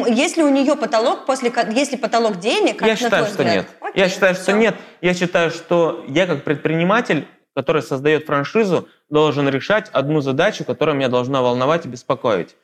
Если 0.07 0.41
у 0.41 0.49
нее 0.49 0.75
потолок, 0.77 1.25
после, 1.25 1.51
если 1.75 1.97
потолок 1.97 2.39
денег, 2.39 2.81
Я 2.81 2.95
считаю, 2.95 3.25
что 3.25 3.33
взгляд? 3.33 3.55
нет. 3.55 3.67
Окей, 3.81 4.01
я 4.01 4.09
считаю, 4.09 4.35
все. 4.35 4.43
что 4.43 4.53
нет. 4.53 4.75
Я 5.01 5.13
считаю, 5.13 5.51
что 5.51 6.05
я 6.07 6.25
как 6.27 6.45
предприниматель 6.45 7.27
который 7.55 7.81
создает 7.81 8.25
франшизу, 8.25 8.87
должен 9.09 9.47
решать 9.49 9.89
одну 9.91 10.21
задачу, 10.21 10.65
которая 10.65 10.95
меня 10.95 11.09
должна 11.09 11.41
волновать 11.41 11.85
и 11.85 11.89
беспокоить. 11.89 12.55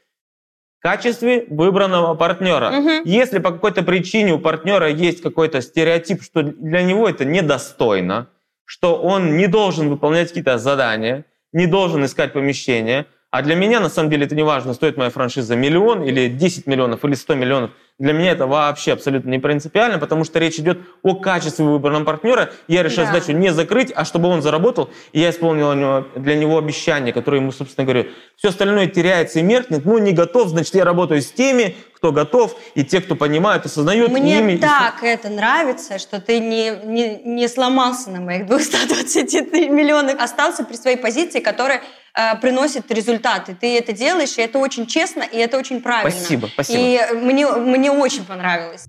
В 0.79 0.81
качестве 0.81 1.45
выбранного 1.49 2.15
партнера. 2.15 2.71
Угу. 2.71 2.89
Если 3.03 3.39
по 3.39 3.51
какой-то 3.51 3.83
причине 3.83 4.33
у 4.33 4.39
партнера 4.39 4.87
есть 4.87 5.21
какой-то 5.21 5.61
стереотип, 5.61 6.23
что 6.23 6.41
для 6.41 6.83
него 6.83 7.07
это 7.07 7.25
недостойно, 7.25 8.29
что 8.63 8.95
он 8.95 9.35
не 9.35 9.47
должен 9.47 9.89
выполнять 9.89 10.29
какие-то 10.29 10.57
задания, 10.57 11.25
не 11.51 11.67
должен 11.67 12.05
искать 12.05 12.33
помещение, 12.33 13.07
а 13.31 13.41
для 13.41 13.55
меня, 13.55 13.79
на 13.79 13.89
самом 13.89 14.09
деле, 14.09 14.25
это 14.25 14.35
не 14.35 14.43
важно, 14.43 14.73
стоит 14.73 14.97
моя 14.97 15.09
франшиза 15.11 15.55
миллион 15.55 16.03
или 16.03 16.29
10 16.29 16.65
миллионов 16.65 17.05
или 17.05 17.13
100 17.13 17.35
миллионов. 17.35 17.71
Для 17.99 18.13
меня 18.13 18.31
это 18.31 18.47
вообще 18.47 18.93
абсолютно 18.93 19.29
не 19.29 19.39
принципиально, 19.39 19.99
потому 19.99 20.23
что 20.23 20.39
речь 20.39 20.57
идет 20.57 20.79
о 21.03 21.15
качестве 21.15 21.65
выбранного 21.65 22.05
партнера. 22.05 22.49
Я 22.69 22.81
решаю 22.81 23.07
Да. 23.07 23.13
задачу 23.13 23.33
не 23.37 23.51
закрыть, 23.51 23.91
а 23.93 24.05
чтобы 24.05 24.29
он 24.29 24.41
заработал, 24.41 24.89
и 25.11 25.19
я 25.19 25.31
исполнил 25.31 25.73
для 25.73 25.81
него- 25.81 26.05
для 26.15 26.35
него 26.35 26.57
обещание, 26.57 27.11
которое 27.11 27.37
ему, 27.41 27.51
собственно 27.51 27.83
говорю. 27.85 28.07
Все 28.37 28.49
остальное 28.49 28.87
теряется 28.87 29.39
и 29.39 29.43
меркнет. 29.43 29.83
Ну, 29.83 29.97
не 29.97 30.13
готов, 30.13 30.47
значит, 30.47 30.75
я 30.75 30.85
работаю 30.85 31.21
с 31.21 31.29
теми, 31.29 31.75
кто 31.99 32.13
готов, 32.13 32.55
и 32.75 32.85
те, 32.85 33.01
кто 33.01 33.15
понимают, 33.15 33.65
осознают 33.65 34.09
Мне 34.11 34.39
ими. 34.39 34.53
и 34.53 34.57
так 34.57 35.03
это 35.03 35.27
нравится, 35.27 35.99
что 35.99 36.21
ты 36.21 36.39
не, 36.39 36.71
не, 36.85 37.17
не 37.25 37.47
сломался 37.49 38.09
на 38.09 38.21
моих 38.21 38.45
220 38.45 39.33
миллионах, 39.69 40.15
остался 40.17 40.63
при 40.63 40.77
своей 40.77 40.95
позиции, 40.95 41.41
которая 41.41 41.81
э, 42.15 42.37
приносит 42.37 42.89
результаты. 42.89 43.53
Ты 43.59 43.77
это 43.77 43.91
делаешь, 43.91 44.37
и 44.37 44.41
это 44.41 44.59
очень 44.59 44.87
честно, 44.87 45.23
и 45.23 45.37
это 45.37 45.57
очень 45.57 45.81
правильно. 45.81 46.09
Спасибо, 46.09 46.47
спасибо. 46.47 46.79
И 46.79 47.15
мне, 47.15 47.45
мне 47.47 47.91
очень 47.91 48.23
понравилось. 48.23 48.85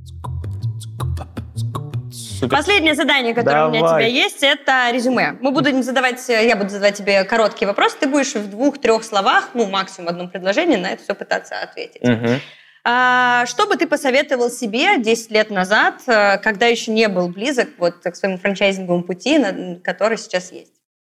Супер. 2.13 2.57
Последнее 2.57 2.95
задание, 2.95 3.35
которое 3.35 3.67
у 3.67 3.71
меня 3.71 3.81
Давай. 3.81 4.05
у 4.05 4.07
тебя 4.07 4.23
есть, 4.23 4.43
это 4.43 4.91
резюме. 4.93 5.37
Мы 5.41 5.51
будем 5.51 5.83
задавать, 5.83 6.31
э, 6.31 6.47
я 6.47 6.55
буду 6.55 6.71
задавать 6.71 6.97
тебе 6.97 7.25
короткие 7.25 7.67
вопросы, 7.67 7.97
ты 7.99 8.09
будешь 8.09 8.35
в 8.35 8.49
двух-трех 8.49 9.03
словах, 9.03 9.49
ну, 9.55 9.67
максимум 9.67 10.07
в 10.07 10.11
одном 10.11 10.31
предложении 10.31 10.77
на 10.77 10.93
это 10.93 11.03
все 11.03 11.15
пытаться 11.17 11.61
ответить. 11.61 12.03
Мгм. 12.03 12.41
А, 12.93 13.47
что 13.47 13.67
бы 13.69 13.77
ты 13.77 13.87
посоветовал 13.87 14.51
себе 14.51 14.99
10 14.99 15.31
лет 15.31 15.51
назад, 15.51 16.03
э, 16.09 16.39
когда 16.39 16.67
еще 16.67 16.91
не 16.91 17.07
был 17.07 17.29
близок 17.29 17.69
вот 17.79 17.95
к 18.03 18.17
своему 18.17 18.37
франчайзинговому 18.37 19.05
пути, 19.05 19.39
на- 19.39 19.77
который 19.77 20.19
сейчас 20.19 20.51
есть? 20.51 20.73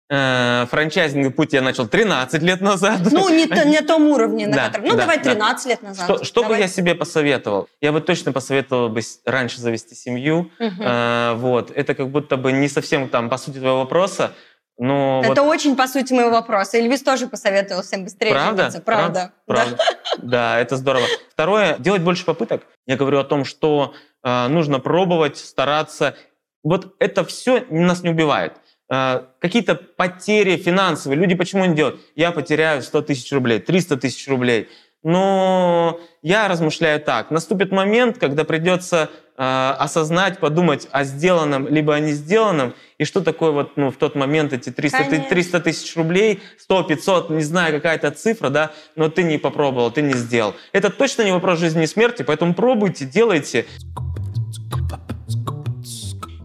Э, 0.09 0.65
Франчайзинговый 0.71 1.33
путь 1.33 1.53
я 1.53 1.61
начал 1.61 1.87
13 1.87 2.41
лет 2.41 2.63
назад. 2.63 3.01
Ну, 3.11 3.29
не, 3.29 3.45
то- 3.47 3.67
не 3.69 3.83
том 3.83 4.07
уровне, 4.07 4.47
на 4.47 4.57
Да, 4.57 4.67
котором... 4.69 4.85
Ну, 4.87 4.91
да, 4.93 5.01
давай 5.01 5.19
да. 5.19 5.25
13 5.33 5.67
лет 5.67 5.83
назад. 5.83 6.05
Что, 6.05 6.25
что 6.25 6.45
бы 6.45 6.57
я 6.57 6.67
себе 6.69 6.95
посоветовал? 6.95 7.69
Я 7.83 7.93
бы 7.93 8.01
точно 8.01 8.33
посоветовал 8.33 8.89
бы 8.89 9.03
раньше 9.27 9.61
завести 9.61 9.95
семью. 9.95 10.51
Мгм. 10.59 10.81
Э, 10.83 11.35
вот. 11.35 11.73
Это 11.75 11.95
как 11.95 12.09
будто 12.09 12.39
бы 12.39 12.53
не 12.53 12.69
совсем 12.69 13.09
там 13.11 13.29
по 13.29 13.37
сути 13.37 13.59
твоего 13.59 13.81
вопроса, 13.81 14.33
но 14.79 15.23
Это 15.25 15.43
вот 15.43 15.55
очень 15.55 15.75
по 15.75 15.87
сути 15.87 16.13
моего 16.13 16.31
вопроса. 16.31 16.77
Эльвис 16.77 17.03
тоже 17.03 17.27
посоветовал 17.27 17.83
всем 17.83 18.05
быстрее 18.05 18.33
правда, 18.33 18.63
жениться. 18.63 18.81
Правда. 18.83 19.33
правда, 19.47 19.79
да, 20.19 20.59
это 20.61 20.77
здорово. 20.77 21.07
Второе, 21.31 21.77
делать 21.79 22.03
больше 22.03 22.25
попыток. 22.25 22.63
Я 22.87 22.97
говорю 22.97 23.19
о 23.19 23.25
том, 23.25 23.45
что 23.45 23.95
э, 24.23 24.49
нужно 24.49 24.79
пробовать, 24.79 25.39
стараться. 25.39 26.15
Вот 26.63 26.95
это 26.99 27.25
все 27.25 27.65
нас 27.71 28.03
не 28.03 28.11
убивает. 28.11 28.53
Э, 28.93 29.23
какие-то 29.41 29.77
потери 29.77 30.57
финансовые. 30.57 31.19
Люди 31.19 31.35
почему 31.35 31.65
не 31.65 31.75
делают? 31.75 32.01
Я 32.15 32.31
потеряю 32.31 32.83
100 32.83 33.03
тысяч 33.03 33.33
рублей, 33.33 33.61
300 33.61 33.97
тысяч 33.97 34.29
рублей. 34.29 34.69
Но 35.03 36.01
я 36.23 36.49
размышляю 36.49 37.01
так. 37.01 37.31
Наступит 37.31 37.71
момент, 37.71 38.19
когда 38.19 38.45
придется 38.45 39.11
э, 39.37 39.71
осознать, 39.79 40.39
подумать 40.41 40.89
о 40.91 41.05
сделанном, 41.05 41.69
либо 41.69 41.95
о 41.95 42.01
не 42.01 42.13
сделанном, 42.13 42.75
и 42.99 43.05
что 43.05 43.21
такое 43.21 43.53
вот 43.53 43.77
ну, 43.77 43.91
в 43.91 43.97
тот 43.97 44.15
момент 44.17 44.53
эти 44.53 44.71
300, 44.71 44.99
ты- 44.99 45.05
Конечно. 45.05 45.29
300 45.29 45.61
тысяч 45.61 45.97
рублей, 45.97 46.43
100, 46.59 46.83
500, 46.85 47.31
не 47.31 47.43
знаю, 47.43 47.75
какая-то 47.75 48.11
цифра, 48.11 48.49
да, 48.49 48.73
но 48.97 49.09
ты 49.09 49.23
не 49.23 49.39
попробовал, 49.39 49.91
ты 49.93 50.03
не 50.03 50.15
сделал. 50.15 50.55
Это 50.73 50.91
точно 50.91 51.23
не 51.23 51.33
вопрос 51.33 51.59
жизни 51.61 51.85
и 51.85 51.87
смерти, 51.87 52.23
поэтому 52.23 52.55
пробуйте, 52.55 53.05
делайте. 53.05 53.67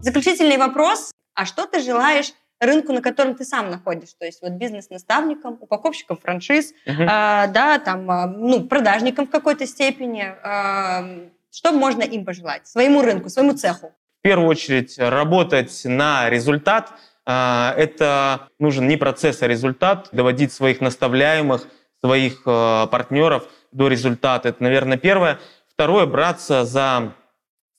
Заключительный 0.02 0.56
вопрос. 0.58 1.10
А 1.34 1.46
что 1.46 1.66
ты 1.66 1.80
желаешь 1.80 2.32
рынку, 2.62 2.92
на 2.92 3.00
котором 3.02 3.34
ты 3.34 3.44
сам 3.44 3.70
находишь? 3.70 4.10
То 4.18 4.24
есть 4.24 4.40
вот 4.42 4.52
бизнес-наставникам, 4.52 5.58
упаковщикам 5.60 6.16
франшиз, 6.16 6.72
Мгм. 6.86 7.06
а, 7.08 7.46
да, 7.48 7.78
там, 7.78 8.10
а, 8.10 8.26
ну, 8.26 8.64
продажникам 8.64 9.26
в 9.26 9.30
какой-то 9.30 9.66
степени. 9.66 10.32
а, 10.42 11.04
что 11.50 11.72
можно 11.72 12.02
им 12.02 12.24
пожелать? 12.24 12.66
Своему 12.66 13.02
рынку, 13.02 13.28
своему 13.28 13.52
цеху. 13.52 13.92
В 14.20 14.22
первую 14.22 14.48
очередь 14.48 14.98
работать 14.98 15.82
на 15.84 16.30
результат. 16.30 16.92
А, 17.26 17.74
Это 17.76 18.48
нужен 18.58 18.88
не 18.88 18.96
процесс, 18.96 19.42
а 19.42 19.48
результат. 19.48 20.08
Доводить 20.12 20.52
своих 20.52 20.80
наставляемых, 20.80 21.66
своих 22.04 22.42
э, 22.46 22.86
партнеров 22.90 23.44
до 23.70 23.86
результата. 23.88 24.48
Это, 24.48 24.60
наверное, 24.62 24.96
первое. 24.96 25.38
Второе, 25.72 26.04
браться 26.06 26.64
за 26.64 27.12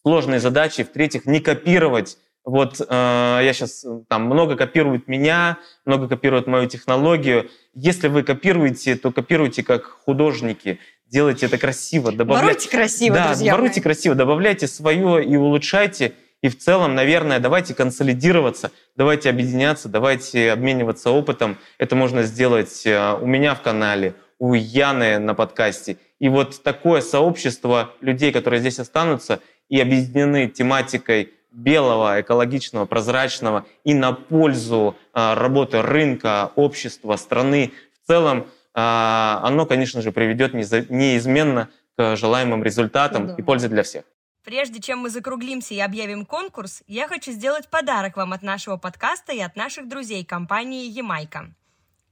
сложные 0.05 0.39
задачи. 0.39 0.83
В-третьих, 0.83 1.25
не 1.25 1.39
копировать. 1.41 2.17
Вот 2.45 2.81
э, 2.81 2.83
я 2.89 3.53
сейчас 3.53 3.85
там 4.09 4.25
много 4.25 4.55
копируют 4.57 5.07
меня, 5.07 5.57
много 5.85 6.09
копируют 6.09 6.45
мою 6.45 6.67
технологию. 6.67 7.49
Если 7.73 8.09
вы 8.09 8.23
копируете, 8.23 8.95
то 8.95 9.11
копируйте 9.11 9.63
как 9.63 9.85
художники. 9.85 10.79
Делайте 11.07 11.45
это 11.45 11.57
красиво, 11.57 12.11
добавляйте. 12.11 12.47
Воруйте 12.47 12.69
красиво, 12.69 13.15
да, 13.15 13.27
друзья 13.27 13.51
воруйте 13.53 13.75
мои. 13.75 13.83
красиво, 13.83 14.15
добавляйте 14.15 14.67
свое 14.67 15.23
и 15.23 15.35
улучшайте. 15.35 16.13
И 16.41 16.49
в 16.49 16.57
целом, 16.59 16.93
наверное, 16.93 17.39
давайте 17.39 17.73
консолидироваться, 17.73 18.71
давайте 18.97 19.29
объединяться, 19.29 19.87
давайте 19.87 20.51
обмениваться 20.51 21.11
опытом. 21.11 21.57
Это 21.77 21.95
можно 21.95 22.23
сделать 22.23 22.85
э, 22.85 23.17
у 23.21 23.25
меня 23.25 23.55
в 23.55 23.61
канале, 23.61 24.15
у 24.39 24.53
Яны 24.53 25.19
на 25.19 25.33
подкасте. 25.35 25.97
И 26.19 26.27
вот 26.27 26.61
такое 26.61 26.99
сообщество 26.99 27.91
людей, 28.01 28.33
которые 28.33 28.59
здесь 28.59 28.79
останутся 28.79 29.39
и 29.69 29.79
объединены 29.79 30.49
тематикой 30.49 31.31
белого, 31.53 32.19
экологичного, 32.19 32.85
прозрачного 32.85 33.65
и 33.83 33.93
на 33.93 34.13
пользу 34.13 34.95
э, 35.13 35.33
работы 35.35 35.81
рынка, 35.81 36.51
общества, 36.55 37.15
страны 37.15 37.71
в 38.03 38.07
целом, 38.07 38.39
э, 38.41 38.45
оно, 38.73 39.65
конечно 39.65 40.01
же, 40.01 40.11
приведет 40.11 40.53
неизменно 40.53 41.69
к 41.95 42.15
желаемым 42.15 42.63
результатам 42.63 43.35
и 43.35 43.41
пользе 43.41 43.67
для 43.67 43.83
всех. 43.83 44.03
Прежде 44.43 44.81
чем 44.81 44.99
мы 44.99 45.09
закруглимся 45.09 45.73
и 45.73 45.79
объявим 45.79 46.25
конкурс, 46.25 46.83
я 46.87 47.07
хочу 47.07 47.31
сделать 47.31 47.69
подарок 47.69 48.17
вам 48.17 48.33
от 48.33 48.41
нашего 48.41 48.75
подкаста 48.75 49.31
и 49.31 49.39
от 49.39 49.55
наших 49.55 49.87
друзей 49.87 50.25
компании 50.25 50.87
Ямайка. 50.87 51.53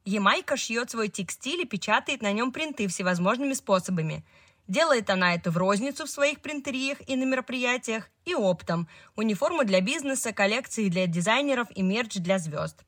Ямайка 0.06 0.56
шьет 0.56 0.90
свой 0.90 1.10
текстиль 1.10 1.62
и 1.62 1.66
печатает 1.66 2.22
на 2.22 2.32
нем 2.32 2.54
принты 2.54 2.88
всевозможными 2.88 3.54
способами. 3.54 4.24
Делает 4.72 5.10
она 5.10 5.36
это 5.36 5.52
в 5.52 5.58
розницу 5.58 6.06
в 6.06 6.10
своих 6.10 6.40
принтериях 6.40 6.98
и 7.06 7.18
на 7.18 7.26
мероприятиях, 7.26 8.10
и 8.24 8.34
оптом. 8.34 8.88
Униформы 9.18 9.66
для 9.66 9.82
бизнеса, 9.82 10.32
коллекции 10.32 10.88
для 10.88 11.08
дизайнеров 11.08 11.68
и 11.76 11.82
мерч 11.82 12.16
для 12.16 12.40
звезд. 12.40 12.86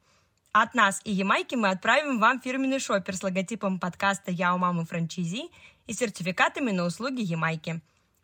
От 0.54 0.76
нас 0.76 1.02
и 1.04 1.12
Ямайки 1.12 1.56
мы 1.56 1.72
отправим 1.72 2.22
вам 2.22 2.39
фирменный 2.39 2.80
шопер 2.80 3.17
с 3.17 3.24
логотипом 3.24 3.82
подкаста 3.82 4.32
«Я 4.32 4.56
у 4.56 4.58
мамы 4.58 4.86
франчизи» 4.86 5.50
и 5.86 5.91
сертификатами 5.91 6.72
на 6.72 6.86
услуги 6.86 7.19
Ямайки. 7.19 7.82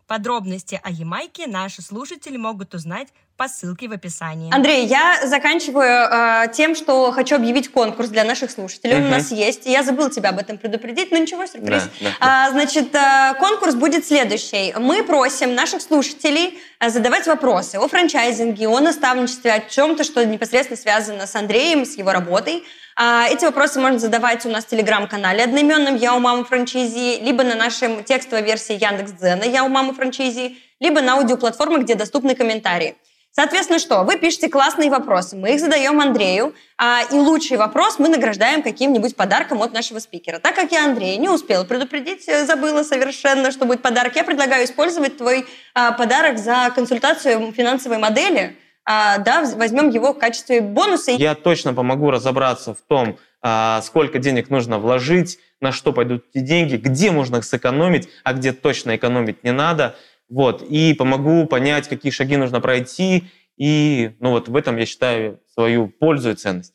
Подробности 0.07 0.79
о 0.81 0.89
Ямайке 0.89 1.45
наши 1.45 1.81
слушатели 1.81 2.37
могут 2.37 2.73
узнать 2.73 3.09
по 3.39 3.47
ссылке 3.47 3.87
в 3.87 3.93
описании. 3.93 4.53
Андрей, 4.53 4.85
я 4.85 5.25
заканчиваю 5.25 6.09
э, 6.11 6.51
тем, 6.53 6.75
что 6.75 7.09
хочу 7.13 7.35
объявить 7.35 7.71
конкурс 7.71 8.09
для 8.09 8.25
наших 8.25 8.51
слушателей. 8.51 8.97
Он 8.97 9.05
у 9.05 9.09
нас 9.09 9.31
есть. 9.31 9.65
Я 9.65 9.81
забыл 9.81 10.09
тебя 10.09 10.29
об 10.29 10.39
этом 10.39 10.57
предупредить, 10.57 11.09
но 11.11 11.17
ничего, 11.17 11.45
сюрприз. 11.45 11.83
Да, 11.83 11.89
да, 12.01 12.11
А, 12.19 12.49
значит, 12.51 12.93
э, 12.93 13.33
конкурс 13.39 13.75
будет 13.75 14.05
следующий. 14.05 14.73
Мы 14.77 15.03
просим 15.03 15.55
наших 15.55 15.81
слушателей 15.81 16.59
э, 16.81 16.89
задавать 16.89 17.27
вопросы 17.27 17.77
о 17.77 17.87
франчайзинге, 17.87 18.67
о 18.67 18.81
наставничестве, 18.81 19.53
о 19.53 19.59
чем-то, 19.61 20.03
что 20.03 20.25
непосредственно 20.25 20.75
связано 20.77 21.25
с 21.25 21.33
Андреем, 21.33 21.85
с 21.85 21.97
его 21.97 22.11
работой. 22.11 22.65
А, 22.97 23.25
Эти 23.29 23.45
вопросы 23.45 23.79
можно 23.79 23.99
задавать 23.99 24.45
у 24.45 24.49
нас 24.49 24.65
в 24.65 24.67
телеграм-канале 24.67 25.45
одноименном 25.45 25.95
«Я 25.95 26.13
у 26.13 26.19
мамы 26.19 26.43
франчайзи», 26.43 27.21
либо 27.23 27.45
на 27.45 27.55
нашей 27.55 28.03
текстовой 28.03 28.43
версии 28.43 28.73
Яндекс.Дзена 28.73 29.45
«Я 29.45 29.63
у 29.63 29.69
мамы 29.69 29.93
франчайзи», 29.93 30.57
либо 30.81 30.99
на 30.99 31.13
аудиоплатформах, 31.13 31.83
где 31.83 31.95
доступны 31.95 32.35
комментарии. 32.35 32.95
Соответственно, 33.31 33.79
что? 33.79 34.03
Вы 34.03 34.17
пишете 34.17 34.49
классные 34.49 34.89
вопросы, 34.89 35.37
мы 35.37 35.53
их 35.53 35.59
задаем 35.59 35.99
Андрею, 36.01 36.53
а, 36.77 37.01
и 37.11 37.15
лучший 37.15 37.57
вопрос 37.57 37.99
мы 37.99 38.09
награждаем 38.09 38.63
каким-нибудь 38.63 39.15
подарком 39.15 39.61
от 39.61 39.71
нашего 39.71 39.99
спикера. 39.99 40.39
Так 40.39 40.55
как 40.55 40.71
я 40.71 40.85
Андрей 40.85 41.17
не 41.17 41.29
успела 41.29 41.63
предупредить, 41.63 42.27
э, 42.27 42.45
забыла 42.45 42.83
совершенно, 42.83 43.51
что 43.51 43.65
будет 43.65 43.81
подарок, 43.81 44.15
я 44.15 44.23
предлагаю 44.23 44.65
использовать 44.65 45.17
твой 45.17 45.45
а, 45.73 45.91
подарок 45.91 46.39
за 46.39 46.71
консультацию 46.73 47.51
финансовой 47.51 47.99
модели. 47.99 48.57
А, 48.85 49.19
да, 49.19 49.43
возьмем 49.55 49.89
его 49.89 50.13
в 50.13 50.17
качестве 50.17 50.61
бонуса. 50.61 51.11
Я 51.11 51.35
точно 51.35 51.75
помогу 51.75 52.09
разобраться 52.09 52.73
в 52.73 52.81
том, 52.81 53.19
а, 53.41 53.81
сколько 53.83 54.17
денег 54.17 54.49
нужно 54.49 54.79
вложить, 54.79 55.37
на 55.61 55.71
что 55.71 55.93
пойдут 55.93 56.25
эти 56.33 56.43
деньги, 56.43 56.75
где 56.75 57.11
можно 57.11 57.37
их 57.37 57.43
сэкономить, 57.43 58.09
а 58.23 58.33
где 58.33 58.51
точно 58.51 58.95
экономить 58.95 59.43
не 59.43 59.51
надо. 59.51 59.95
Вот. 60.29 60.61
И 60.61 60.93
помогу 60.93 61.45
понять, 61.45 61.87
какие 61.87 62.11
шаги 62.11 62.37
нужно 62.37 62.61
пройти. 62.61 63.25
И 63.57 64.15
ну 64.19 64.31
вот 64.31 64.47
в 64.47 64.55
этом 64.55 64.77
я 64.77 64.85
считаю 64.85 65.39
свою 65.53 65.87
пользу 65.87 66.31
и 66.31 66.35
ценность. 66.35 66.73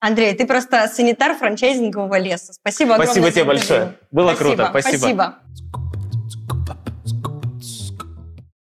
Андрей, 0.00 0.34
ты 0.34 0.46
просто 0.46 0.86
санитар 0.86 1.34
франчайзингового 1.34 2.18
леса. 2.18 2.52
Спасибо 2.52 2.94
огромное 2.94 3.12
Спасибо 3.12 3.30
тебе 3.32 3.44
большое. 3.44 3.98
Было 4.10 4.34
круто. 4.34 4.66
Спасибо. 4.70 4.98
Спасибо. 4.98 5.38